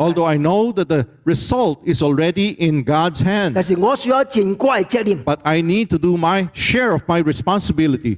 [0.00, 3.54] Although I know that the result is already in God's hand.
[3.54, 8.16] But I need to do my share of my responsibility.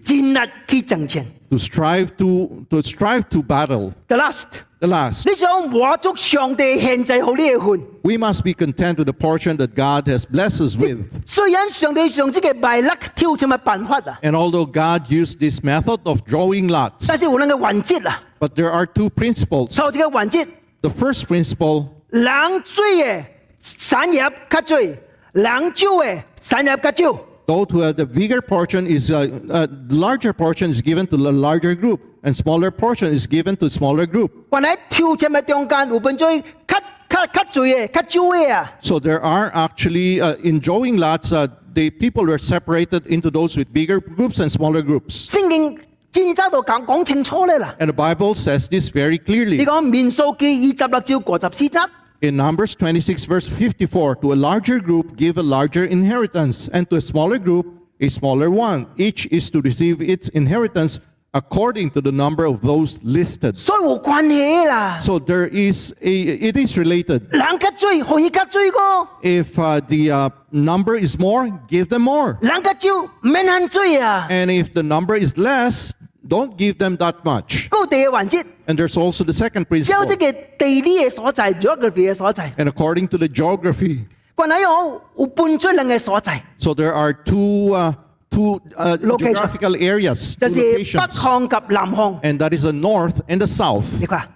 [1.50, 3.94] To strive to to strive to battle.
[4.08, 10.23] The last The last, 你想满足上帝限制好呢一份， we must be content with the portion that God has
[10.25, 10.99] blessed us with.
[11.25, 18.23] 虽然上帝上这个卖力挑战嘅办法啊， And although God used this method of drawing lots, 但是有两个原则啊。
[18.39, 19.75] but there are two principles.
[19.75, 20.45] 头一个原则，
[20.81, 22.31] The first principle 人
[22.63, 23.23] 水嘅
[23.61, 25.45] 产业较多，人
[25.75, 27.19] 少嘅产业较少。
[27.47, 31.31] Those who have the bigger portion is uh, uh, larger portion is given to the
[31.31, 34.31] larger group, and smaller portion is given to smaller group.
[34.51, 36.27] 原来挑战嘅中间有分做
[36.67, 38.71] 较较较多嘅、较少嘅啊。
[38.81, 43.57] So there are actually uh, in drawing lots, uh, the people were separated into those
[43.57, 45.27] with bigger groups and smaller groups.
[45.29, 45.79] 圣经
[46.11, 47.75] 战争度讲讲清楚咧啦。
[47.79, 51.87] And the Bible says this very 你 clearly 讲民数记二十六照过十四节，
[52.21, 54.15] in Numbers 26 verse 54.
[54.21, 57.65] To a larger group, give a larger inheritance, and to a smaller group,
[58.01, 58.87] a smaller one.
[58.97, 60.99] Each is to receive its inheritance
[61.33, 63.55] according to the number of those listed.
[63.57, 64.99] 所以有关系啦。
[65.03, 67.21] So there is a, it is related.
[67.29, 72.37] 人较多可以较多个， If uh, the uh, number is more, give them more.
[72.41, 74.27] 人较少唔免限多啊。
[74.29, 75.91] And if the number is less,
[76.27, 77.69] don't give them that much.
[77.69, 80.07] 嗰个地嘅环节， And there's also the second 只有 principle.
[80.07, 84.05] 即个地理嘅所在，geography 嘅所在， And according to the geography,
[84.35, 87.93] 关系有有半追人嘅所在， so there are two, uh,
[88.33, 89.33] two uh, Location.
[89.33, 91.11] geographical areas, 就 two 是北 locations.
[91.11, 92.19] 项及南项。
[92.23, 93.99] And that is the north and the south.
[93.99, 94.27] 你看，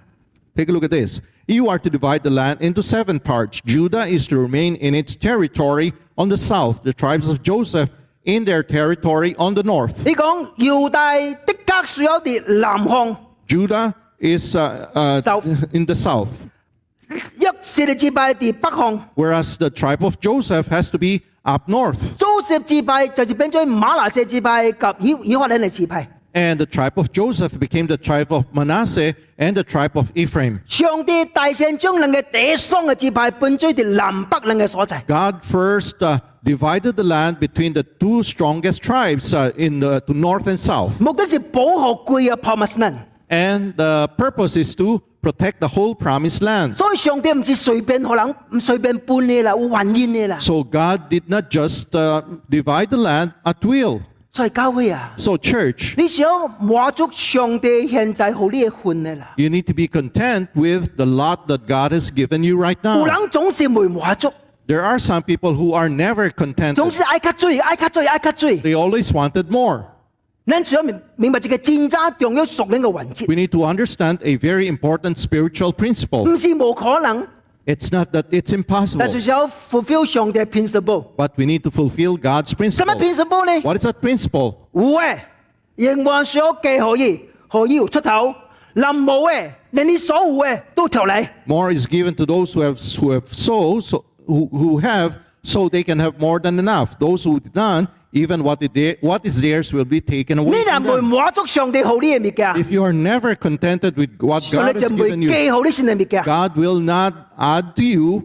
[0.55, 1.19] Take a look at this.
[1.47, 3.59] You are to divide the land into seven parts.
[3.65, 7.89] Judah is to remain in its territory on the south, the tribes of Joseph
[8.23, 10.05] in their territory on the north.
[10.05, 13.17] 你讲犹大的确需要啲南项，
[13.47, 15.43] Judah is uh, uh, South.
[15.73, 16.29] in the south,
[17.39, 22.15] 约瑟嘅支派啲北项， whereas the tribe of Joseph has to be up north.
[22.17, 26.07] 租涉支派就是变咗马拿社支派及以以法莲嘅支派。
[26.33, 30.61] And the tribe of Joseph became the tribe of Manasseh and the tribe of Ephraim.
[30.65, 35.03] 上帝大圣将人嘅地双嘅支派搬咗啲南北人嘅所在。
[35.07, 40.13] God first uh, divided the land between the two strongest tribes uh, in the to
[40.13, 40.99] north and south.
[40.99, 42.95] 目的是保护贵嘅 promised land。
[43.29, 46.75] And the purpose is to protect the whole promised land.
[46.75, 50.37] 所以上帝唔是随便可能唔随便搬你啦，有原因嘅啦。
[50.39, 54.01] So God did not just uh, divide the land at will.
[54.31, 56.27] 所以教会啊， So, church, 你想
[56.59, 59.33] 满足上帝现在好呢一份嘅啦。
[59.37, 63.05] you need to be content with the lot that God has given you right 有
[63.05, 63.05] now.
[63.05, 64.33] 人总是未满足，
[64.65, 66.91] There are some people who are never 总 contented.
[66.91, 68.57] 是爱较追，爱较追，爱较追。
[68.61, 69.83] They always wanted more.
[70.47, 70.59] We
[73.35, 76.23] need to understand a very important spiritual principle.
[76.29, 77.25] 唔是冇可能，
[77.65, 81.05] It's not that it's 但是 impossible, 需要 fulfill 上帝嘅 principle。
[81.15, 82.97] but we need to fulfill God's 什么 principle.
[82.99, 83.61] principle 呢？
[83.61, 84.55] What is that principle?
[84.73, 85.19] 有嘅，
[85.77, 88.33] 仍还需要记可以，可以有出头；
[88.75, 91.25] 临冇嘅，连你所有嘅都条嚟。
[91.45, 95.69] More is given to those who have who have so, so who, who have so
[95.69, 96.99] they can have more than enough.
[96.99, 100.43] Those who did not, even what is, there, what is theirs will be taken 你
[100.45, 101.01] away 若 from 唔会 them.
[101.23, 105.29] 满足上帝好呢嘅物件， If you are never contented with what 所以 God 你就 has 唔会 given you,
[105.29, 106.23] 记好呢先嘅物件。
[106.23, 108.21] God will not add to you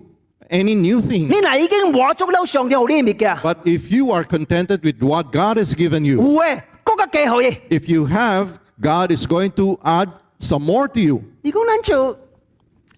[0.51, 1.29] any new thing.
[1.29, 7.57] 你嗱已经满足咗上帝好呢嘅物件， But if you are contented with what God has given 有 you, 嘅，嗰个记好嘢。
[7.71, 8.49] if you have,
[8.81, 11.23] God is going to add some more to you.
[11.43, 12.17] 你讲咱就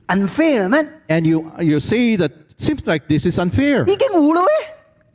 [0.08, 0.86] unfair 咩？
[1.08, 3.84] And you you say that seems like this is unfair.
[3.86, 4.48] 已经有啦喂。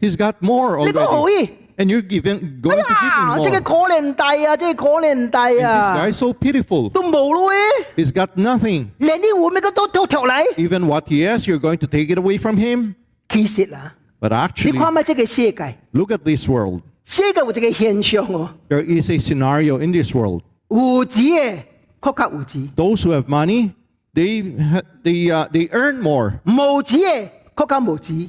[0.07, 1.45] He's got more 你讲好 already.
[1.45, 1.49] 嘢。
[1.79, 3.35] And you're giving going to give him 啊！
[3.35, 3.43] more.
[3.43, 4.55] 即系可怜大啊！
[4.55, 5.95] 即系可怜大 And this 啊！
[5.97, 6.89] guy is so pitiful.
[6.89, 7.55] 都冇咯喂，
[7.97, 8.87] He's got nothing.
[8.99, 10.41] 连啲会咩都都都条嚟。
[10.55, 12.93] Even what he has, you're going to take it away from him.
[13.27, 15.03] 其实啊， But 你 actually, 看咩？
[15.03, 16.81] 即个世界， look at this world.
[17.03, 20.41] 世界有一个现象哦， There is a scenario in this world.
[20.69, 21.57] 有钱嘅
[21.99, 23.71] 确实有钱， Those who have money,
[24.13, 26.39] they ha- they uh, they earn more.
[26.45, 27.29] 冇钱嘅确实冇钱。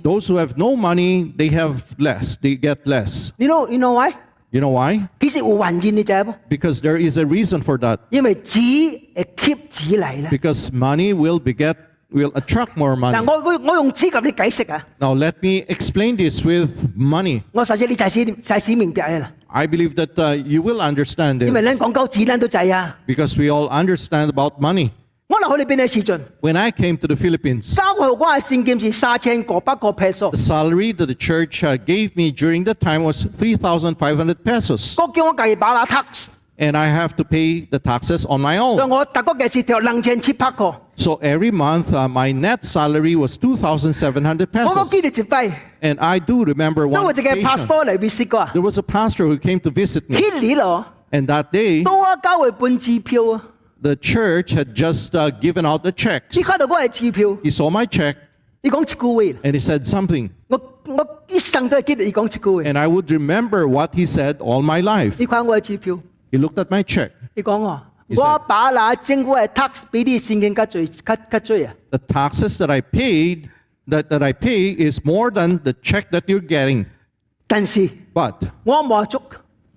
[0.04, 2.38] those who have no money, they have less.
[2.38, 3.32] They get less.
[3.38, 4.14] You know, you know why?
[4.52, 5.08] You know why?
[6.50, 8.02] Because there is a reason for that.
[10.30, 11.78] Because money will beget
[12.12, 13.18] will attract more money.
[15.00, 17.44] Now let me explain this with money.
[19.54, 21.50] I believe that uh, you will understand this.
[23.08, 24.92] Because we all understand about money.
[26.42, 27.76] When I came to the Philippines,
[30.32, 34.96] the salary that the church uh, gave me during that time was 3,500 pesos.
[36.60, 38.78] And I have to pay the taxes on my own.
[40.96, 44.74] So every month, uh, my net salary was 2,700 pesos.
[45.82, 47.68] And I do remember one occasion,
[48.54, 50.18] there was a pastor who came to visit me.
[51.12, 51.84] And that day,
[53.83, 56.37] the church had just uh, given out the checks.
[56.37, 58.17] 你看到我系支票， He saw my check
[58.63, 60.31] 你讲一句话， and he said something.
[60.49, 65.15] 我我一生都系记得你讲一句话， And I would remember what he said all my life.
[65.19, 65.99] 你看我嘅支票，
[66.33, 67.11] He looked at my check.
[67.35, 73.49] 你讲我， He said- 我把那政府嘅 tax 比你现金较最较较最啊， The taxes that I paid,
[73.89, 76.87] that, that I pay is more than the check that you're getting.
[77.47, 78.35] 但是 But
[78.65, 79.21] 我满足，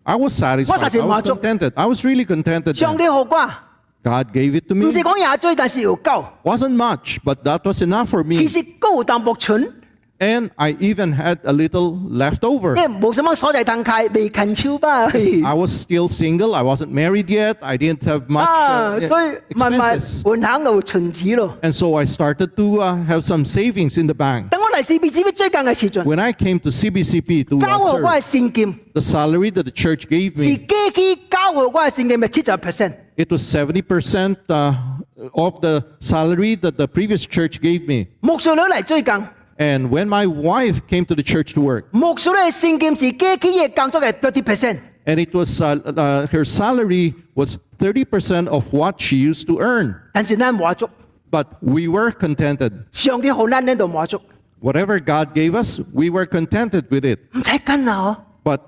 [0.04, 0.74] I was satisfied.
[0.74, 1.24] I was satisfied.
[1.26, 1.74] contented.
[1.76, 2.74] I was really contented.
[2.76, 2.98] 上 then.
[2.98, 3.50] 帝好啩，
[4.04, 4.92] God gave it to 唔 me.
[4.92, 8.48] 是讲廿追，但是要够， Wasn't much, but that was enough for 其 me.
[8.50, 9.74] 实高淡薄存。
[10.22, 12.76] And I even had a little left over.
[12.76, 15.06] 因为冇什么所在摊开，未近超吧。
[15.08, 16.54] I was still single.
[16.56, 17.56] I wasn't married yet.
[17.62, 20.24] I didn't have much 啊， uh, 所以慢慢 expenses.
[20.24, 21.58] 换行就存子咯。
[21.62, 24.50] And so I started to uh, have some savings in the bank.
[24.50, 29.02] 等我嚟 CBC 最近嘅时阵， When I came to CBCP to 交 uh, 我 serve, 系现金， the
[29.02, 32.94] salary that the church gave 是 me, 机器交我系现金嘅七十 percent。
[33.18, 34.74] it was 70% uh,
[35.34, 38.08] of the salary that the previous church gave me.
[38.22, 39.14] 牧师女嚟最近，
[39.58, 44.78] And when my wife came to the church to work, 牧师女嘅现金是机器嘅工作嘅 thirty percent。
[45.06, 49.96] and it was uh, uh, her salary was 30% of what she used to earn.
[50.14, 50.88] 但是咱满足，
[51.32, 52.72] But we were contented.
[52.92, 54.22] 上帝好难呢度满足，
[54.62, 57.20] Whatever God gave us, we were contented with it.
[57.34, 58.18] 唔使跟啊！
[58.44, 58.60] But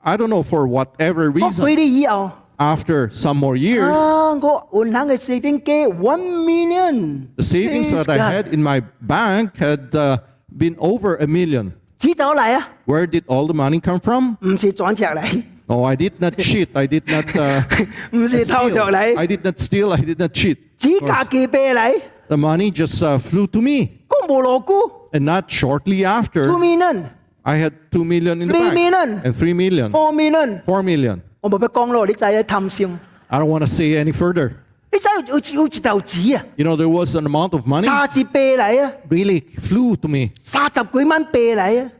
[0.00, 2.30] I don't know for whatever 我 reason, 俾你以后，
[2.62, 7.26] after some more years, 啊，我换行嘅 saving 机 one million。
[7.36, 10.18] the savings that I had in my bank had uh,
[10.56, 11.72] been over a million.
[11.98, 14.36] 指导嚟啊， Where did all the money come from?
[14.40, 16.68] 唔 是转只嚟， Oh, I did not cheat.
[16.72, 17.62] I did not uh,
[18.12, 18.74] 唔是偷 steal.
[18.74, 19.92] 着嚟， I did not steal.
[19.92, 20.56] I did not cheat.
[20.78, 23.88] 指价寄俾你， The money just uh, flew to me.
[24.08, 24.74] 我冇攞估
[25.12, 27.06] And not shortly after, two million、
[27.42, 28.74] I had 2 million in the Three bank.
[28.74, 29.20] million.
[29.24, 29.90] And 3 million.
[29.90, 31.22] four million， 4 million.
[31.42, 32.98] 我冇乜讲咯，你就系贪心，
[33.28, 34.52] I don't want to say any further.
[34.90, 40.30] 你真系好似好似头纸啊， You know, there was an amount of money 三十俾你啊， really flew to me.
[40.38, 41.90] 三十几蚊俾你啊，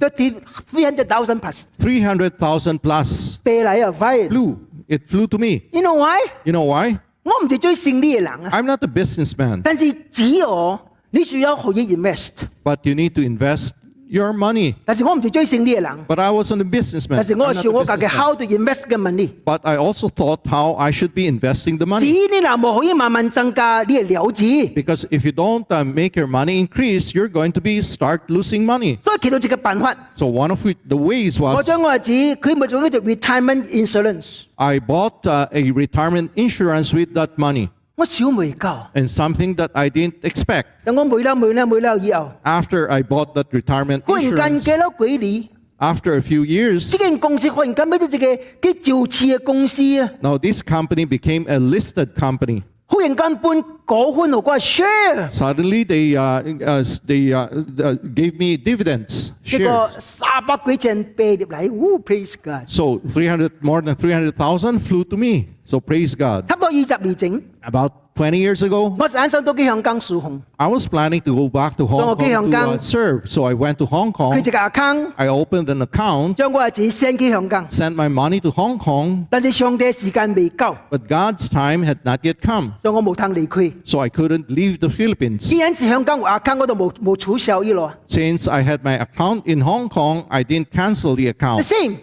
[0.00, 0.34] thirty
[0.72, 4.28] three hundred thousand plus 300,000 plus 俾你啊，right？
[4.28, 4.56] flew.
[4.88, 5.62] It flew to me.
[5.72, 6.16] You know why？
[6.44, 6.98] You know why?
[7.22, 10.80] 我唔系最胜利嘅人啊， I'm not a businessman, 但是只我
[11.10, 12.30] 你需要学以 invest，
[12.64, 13.70] but you need to invest
[14.12, 14.74] your money.
[14.86, 17.16] 但是我唔系最胜利嘅人， But I wasn't a businessman.
[17.16, 18.16] 但是 I'm 我 not 需 a 我家嘅 businessman.
[18.16, 19.28] how to invest 嘅 money。
[19.44, 22.28] But I also thought how I should be investing the 只 money.
[22.30, 28.20] 你嗱冇可以慢慢增加你嘅了解， Because if you don't uh, make your money increase, you're going to be start
[28.28, 28.98] losing money.
[29.02, 35.46] 所以其中一个办法， So one of it, the ways 我 was 将我嘅子佢咪做叫做 retirement insurance， I bought uh,
[35.52, 40.64] a retirement insurance with that money 我少未够， and something that I didn't expect.
[40.84, 48.36] 等我每啦每啦每啦以后， After I bought that retirement 忽然间 insurance, 记咗几年， after a few years, 呢间公司忽然间变咗一个
[48.72, 52.62] 叫造次嘅公司啊， now this company became a listed company.
[52.86, 55.27] 忽然间搬 Golhun qua share.
[55.29, 57.47] Suddenly they uh, uh, they uh,
[57.83, 59.95] uh gave me dividends shares.
[61.69, 62.67] Ooh.
[62.67, 65.49] So 300 more than 300,000 flew to me.
[65.65, 66.49] So praise God.
[67.63, 68.95] About 20 years ago,
[70.59, 73.31] I was planning to go back to Hong so Kong to uh, serve.
[73.31, 74.33] So I went to Hong Kong.
[75.17, 76.37] I opened an account,
[77.73, 79.27] sent my money to Hong Kong.
[79.31, 79.41] But
[81.07, 82.75] God's time had not yet come.
[82.83, 82.93] So
[83.72, 83.72] 以我冇通离开。
[83.84, 85.38] So I couldn't leave the Philippines.
[85.48, 91.24] 既然是香港我 account 嗰度冇冇取消依咯 Since I had my account in Hong Kong, I didn't cancel the
[91.24, 91.62] ，the account.
[91.64, 91.96] same，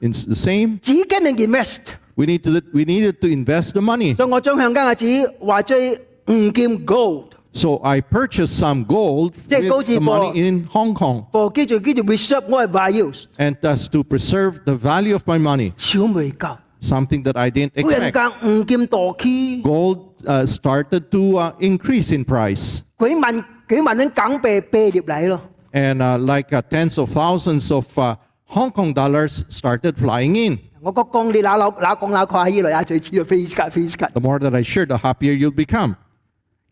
[0.00, 0.78] It's the same.
[0.80, 1.80] 只跟人 invest，
[2.16, 4.14] We need to we needed to invest the money.
[4.14, 5.94] 所以我将香港嘅子话最
[6.28, 10.94] 五件 gold， So I purchased some gold Yeah, with gold the is money for- in Hong
[10.94, 16.56] Kong 个叫做叫做 reserve 我嘅 values， and thus to preserve the value of my money, 少未够，
[16.84, 18.12] something that I didn't 忽然 expect.
[18.12, 22.80] 间五件堕起， Gold uh, started to uh, increase in price.
[22.98, 25.40] 几万几万蚊港币飞入嚟咯，
[25.72, 30.58] And uh, like uh, tens of thousands of uh, Hong Kong dollars started flying in.
[30.80, 35.94] 我个讲你嗱嗱嗱讲嗱跨依来啊，最似啊 face 卡 face 卡， The more that I share, the happier you'll become.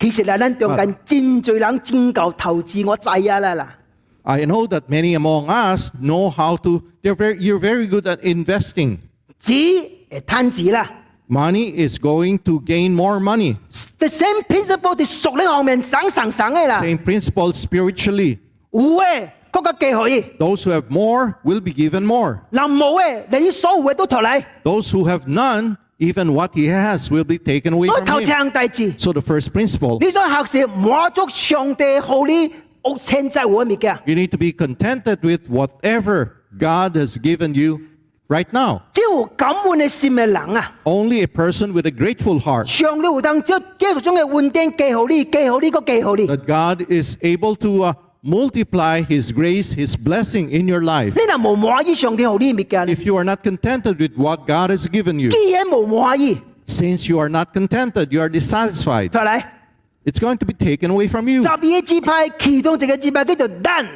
[0.01, 3.75] 其实啊，咱中间真济人真够投资，我知啊啦啦。
[4.25, 8.21] I know that many among us know how to, they're very, you're very good at
[8.23, 8.99] investing.
[9.41, 10.91] 纸会摊纸啦。
[11.29, 13.57] Money is going to gain more money.
[13.99, 16.81] The same principle 喺属灵方面省省省嘅啦。
[16.81, 18.39] Same principle spiritually.
[18.71, 22.39] 有嘅，嗰个几可以； Those who have more will be given more.
[22.51, 24.43] 嗱冇嘅，你所有嘅都投嚟。
[24.65, 28.27] Those who have none, even what he has will be taken away 所以头 from him.
[28.27, 32.53] 长大字， So the first principle, 你想学习满足上帝好你
[32.85, 33.99] 屋千在我物件。
[34.07, 37.81] you need to be contented with whatever God has given you
[38.29, 38.81] right now.
[38.93, 46.27] 只有感恩嘅心嘅人啊， Only a person with a grateful heart 上帝会当即即种嘅恩典记好你，记好你个记好你。
[46.27, 51.15] that God is able to uh, multiply his grace, his blessing in your life.
[51.15, 57.19] 你若无满意上帝好你物件， If you are not contented with what God has given you, 既然无满意， since you
[57.19, 59.43] are not contented, you are dissatisfied, 投嚟
[60.05, 61.43] it's going to be taken away from you.
[61.43, 63.87] 十二个支派，其中一个支派叫做 Dan。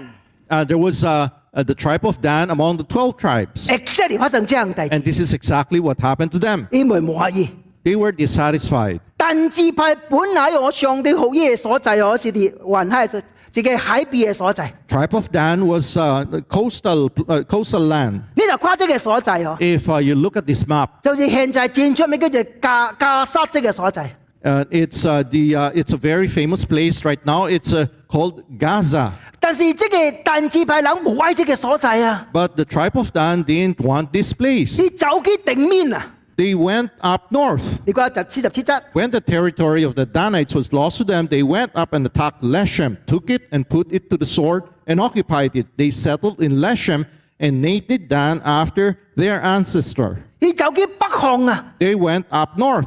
[0.48, 3.68] Uh, there was uh, uh, the tribe of Dan among the 12 tribes.
[3.68, 6.66] exactly 发生这样大事， And this is exactly what happened to them.
[6.70, 7.48] 因为满意。
[7.84, 9.00] They were dissatisfied.
[9.16, 13.22] 但支派本来我上帝好嘢所在，我是啲云海自
[13.62, 14.72] 己海边嘅所在。
[14.88, 18.12] Tribe of Dan was uh, the coastal uh, coastal land.
[18.12, 24.10] 呢度夸张嘅所在嗬， If uh, you look at this map, 就是现在战出名叫做加加沙积嘅所在。
[24.44, 27.46] uh, it's uh, the uh, it's a very famous place right now.
[27.46, 29.10] It's uh, called Gaza.
[29.40, 34.80] 但是即个但支派人冇爱积嘅所在啊， But the tribe of Dan didn't want this place.
[34.82, 36.06] 你走去顶面啊！
[36.36, 37.62] They went up north.
[37.84, 42.06] 你讲就四十七则， When the territory of the Danites was lost to them, they went up and
[42.06, 45.66] attacked Leshem, took it and put it to the sword and occupied it.
[45.76, 47.04] They settled in Leshem
[47.38, 50.16] and named Dan after their ancestor.
[50.38, 52.86] 你走去北项啊， They went up north.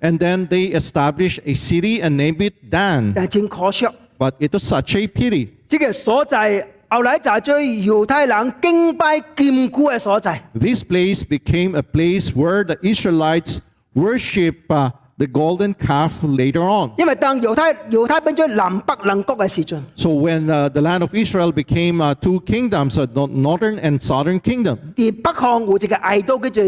[0.00, 3.12] 跟住嘅市啲叫做 Dan， And then they established a city and named it Dan.
[3.14, 3.86] 但系真可惜，
[4.18, 5.48] But it was such a pity.
[5.68, 10.40] 即个所在后来就系最犹太人敬拜剑骨嘅所在。
[10.54, 13.58] This place became a place where the Israelites
[13.94, 16.92] worship uh, the golden calf later on.
[16.98, 23.78] 因为当犹太犹太变咗南北两国嘅时阵， So when uh, the land of Israel became uh, two kingdoms, a no- northern
[23.80, 26.64] and southern kingdom, 而北项有一个爱刀叫做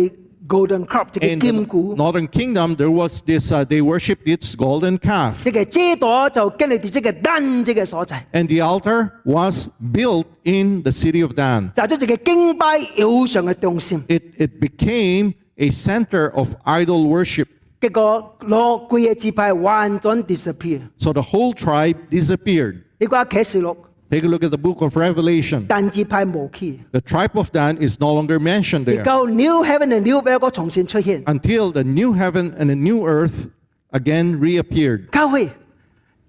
[0.53, 4.97] Golden Crop，即个 in the 剑骨， northern kingdom there was this, uh, they worshipped this golden
[4.99, 5.43] calf.
[5.45, 11.71] 即个遮朵就经历啲即个单即个所在， And the altar was built in the city of Dan.
[11.75, 14.03] 就咗一个敬拜偶像嘅中心。
[14.09, 17.47] It, it became a center of idol worship.
[17.81, 20.81] 结果攞贵嘅支派完全 disappear。
[20.97, 22.79] So the whole tribe disappeared.
[22.99, 23.77] 你讲启示录，
[24.13, 25.67] Take a look at the book of Revelation.
[25.67, 30.01] 单支派冇去， The tribe of Dan is no longer mentioned 而 there 到 New Heaven and
[30.01, 31.23] New Earth 重新出现。
[31.25, 33.49] until the new heaven and the new earth
[33.91, 35.11] again reappeared.
[35.11, 35.49] 教会，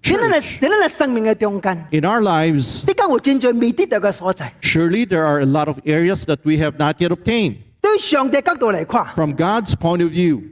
[0.02, 4.52] 喺咱嘅喺咱嘅生命嘅中间， In our lives, 呢间会战在未得到嘅所在。
[4.60, 7.56] surely there are a lot of areas that we have not yet obtained.
[7.80, 10.42] 对上帝角度嚟看， From God's point of view,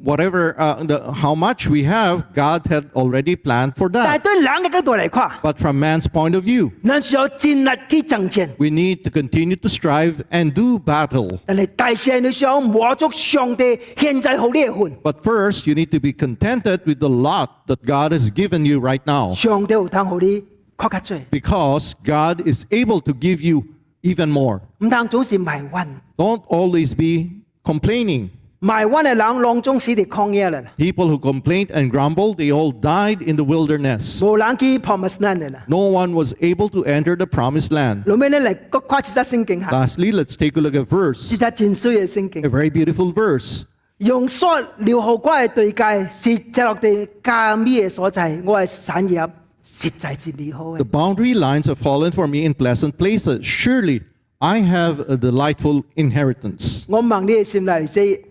[0.00, 4.22] whatever, uh, the, how much we have, God had already planned for 但系 that.
[4.22, 8.48] 对人嘅角度嚟看， But from man's point of view, 咱需要尽力去争战。
[8.58, 11.38] we need to continue to strive and do battle.
[11.46, 18.66] 但系大事你需要满足上帝现在好呢一份， But first, you need to be contented with the lot that God has given
[18.66, 19.34] you right now.
[19.34, 20.42] 上帝有通好你
[20.76, 23.64] 确较罪， Because God is able to give you
[24.02, 24.60] even more.
[24.80, 27.30] 唔通总是埋怨， Don't always be
[27.64, 28.28] complaining.
[28.60, 34.20] 埋怨嘅人浪中死地旷野啦， People who complained and grumbled, they all died in the wilderness.
[34.24, 35.62] 无人去 promise land 嘅啦。
[35.68, 38.04] No one was able to enter the promised land.
[38.08, 43.62] 后尾你嚟个跨切则圣经下， Lastly, let's take a look at verse, 切则战衰嘅圣 a 经， very beautiful verse.
[43.98, 49.28] 用所撩好瓜嘅对界是赤落地加咩嘅所在，我系产业
[49.64, 53.40] 实在之美好嘅 The。boundary lines have fallen for me in pleasant places.
[53.42, 54.02] Surely
[54.41, 56.87] I have a delightful inheritance.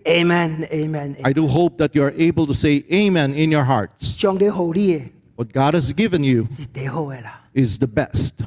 [0.05, 1.15] Amen, amen.
[1.23, 4.21] I do hope that you are able to say amen in your hearts.
[4.21, 6.49] What God has given you
[7.53, 8.41] is the best.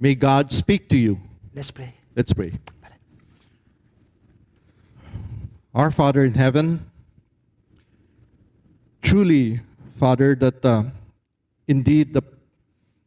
[0.00, 1.18] May God speak to you.
[1.54, 1.92] Let's pray.
[2.16, 2.52] Let's pray.
[5.74, 6.90] Our Father in heaven,
[9.02, 9.60] truly,
[9.96, 10.84] Father, that uh,
[11.68, 12.22] indeed the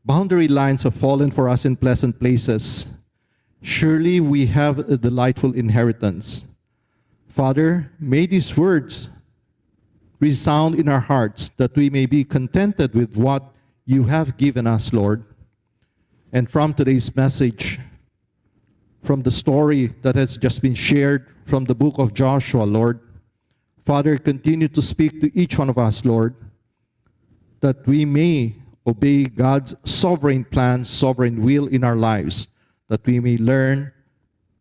[0.05, 2.97] boundary lines have fallen for us in pleasant places.
[3.61, 6.43] Surely we have a delightful inheritance.
[7.27, 9.09] Father, may these words
[10.19, 13.43] resound in our hearts that we may be contented with what
[13.85, 15.23] you have given us, Lord.
[16.31, 17.79] And from today's message,
[19.03, 22.99] from the story that has just been shared from the book of Joshua, Lord.
[23.83, 26.35] Father, continue to speak to each one of us, Lord,
[27.61, 28.55] that we may
[28.85, 32.47] obey God's sovereign plan, sovereign will in our lives,
[32.87, 33.91] that we may learn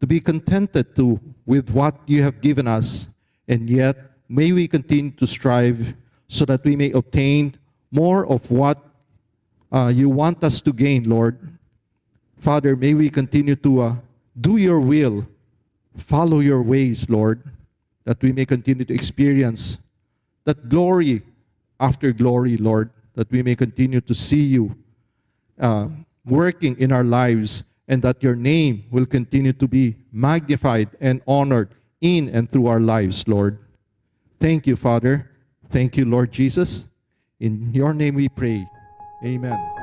[0.00, 3.08] to be contented to with what you have given us,
[3.48, 3.96] and yet
[4.28, 5.94] may we continue to strive
[6.28, 7.54] so that we may obtain
[7.90, 8.78] more of what
[9.72, 11.38] uh, you want us to gain, Lord.
[12.38, 13.94] Father, may we continue to uh,
[14.40, 15.26] do your will,
[15.96, 17.42] follow your ways, Lord,
[18.04, 19.78] that we may continue to experience
[20.44, 21.22] that glory
[21.78, 22.90] after glory, Lord,
[23.20, 24.74] that we may continue to see you
[25.60, 25.88] uh,
[26.24, 31.68] working in our lives and that your name will continue to be magnified and honored
[32.00, 33.58] in and through our lives, Lord.
[34.40, 35.28] Thank you, Father.
[35.68, 36.88] Thank you, Lord Jesus.
[37.38, 38.66] In your name we pray.
[39.22, 39.79] Amen.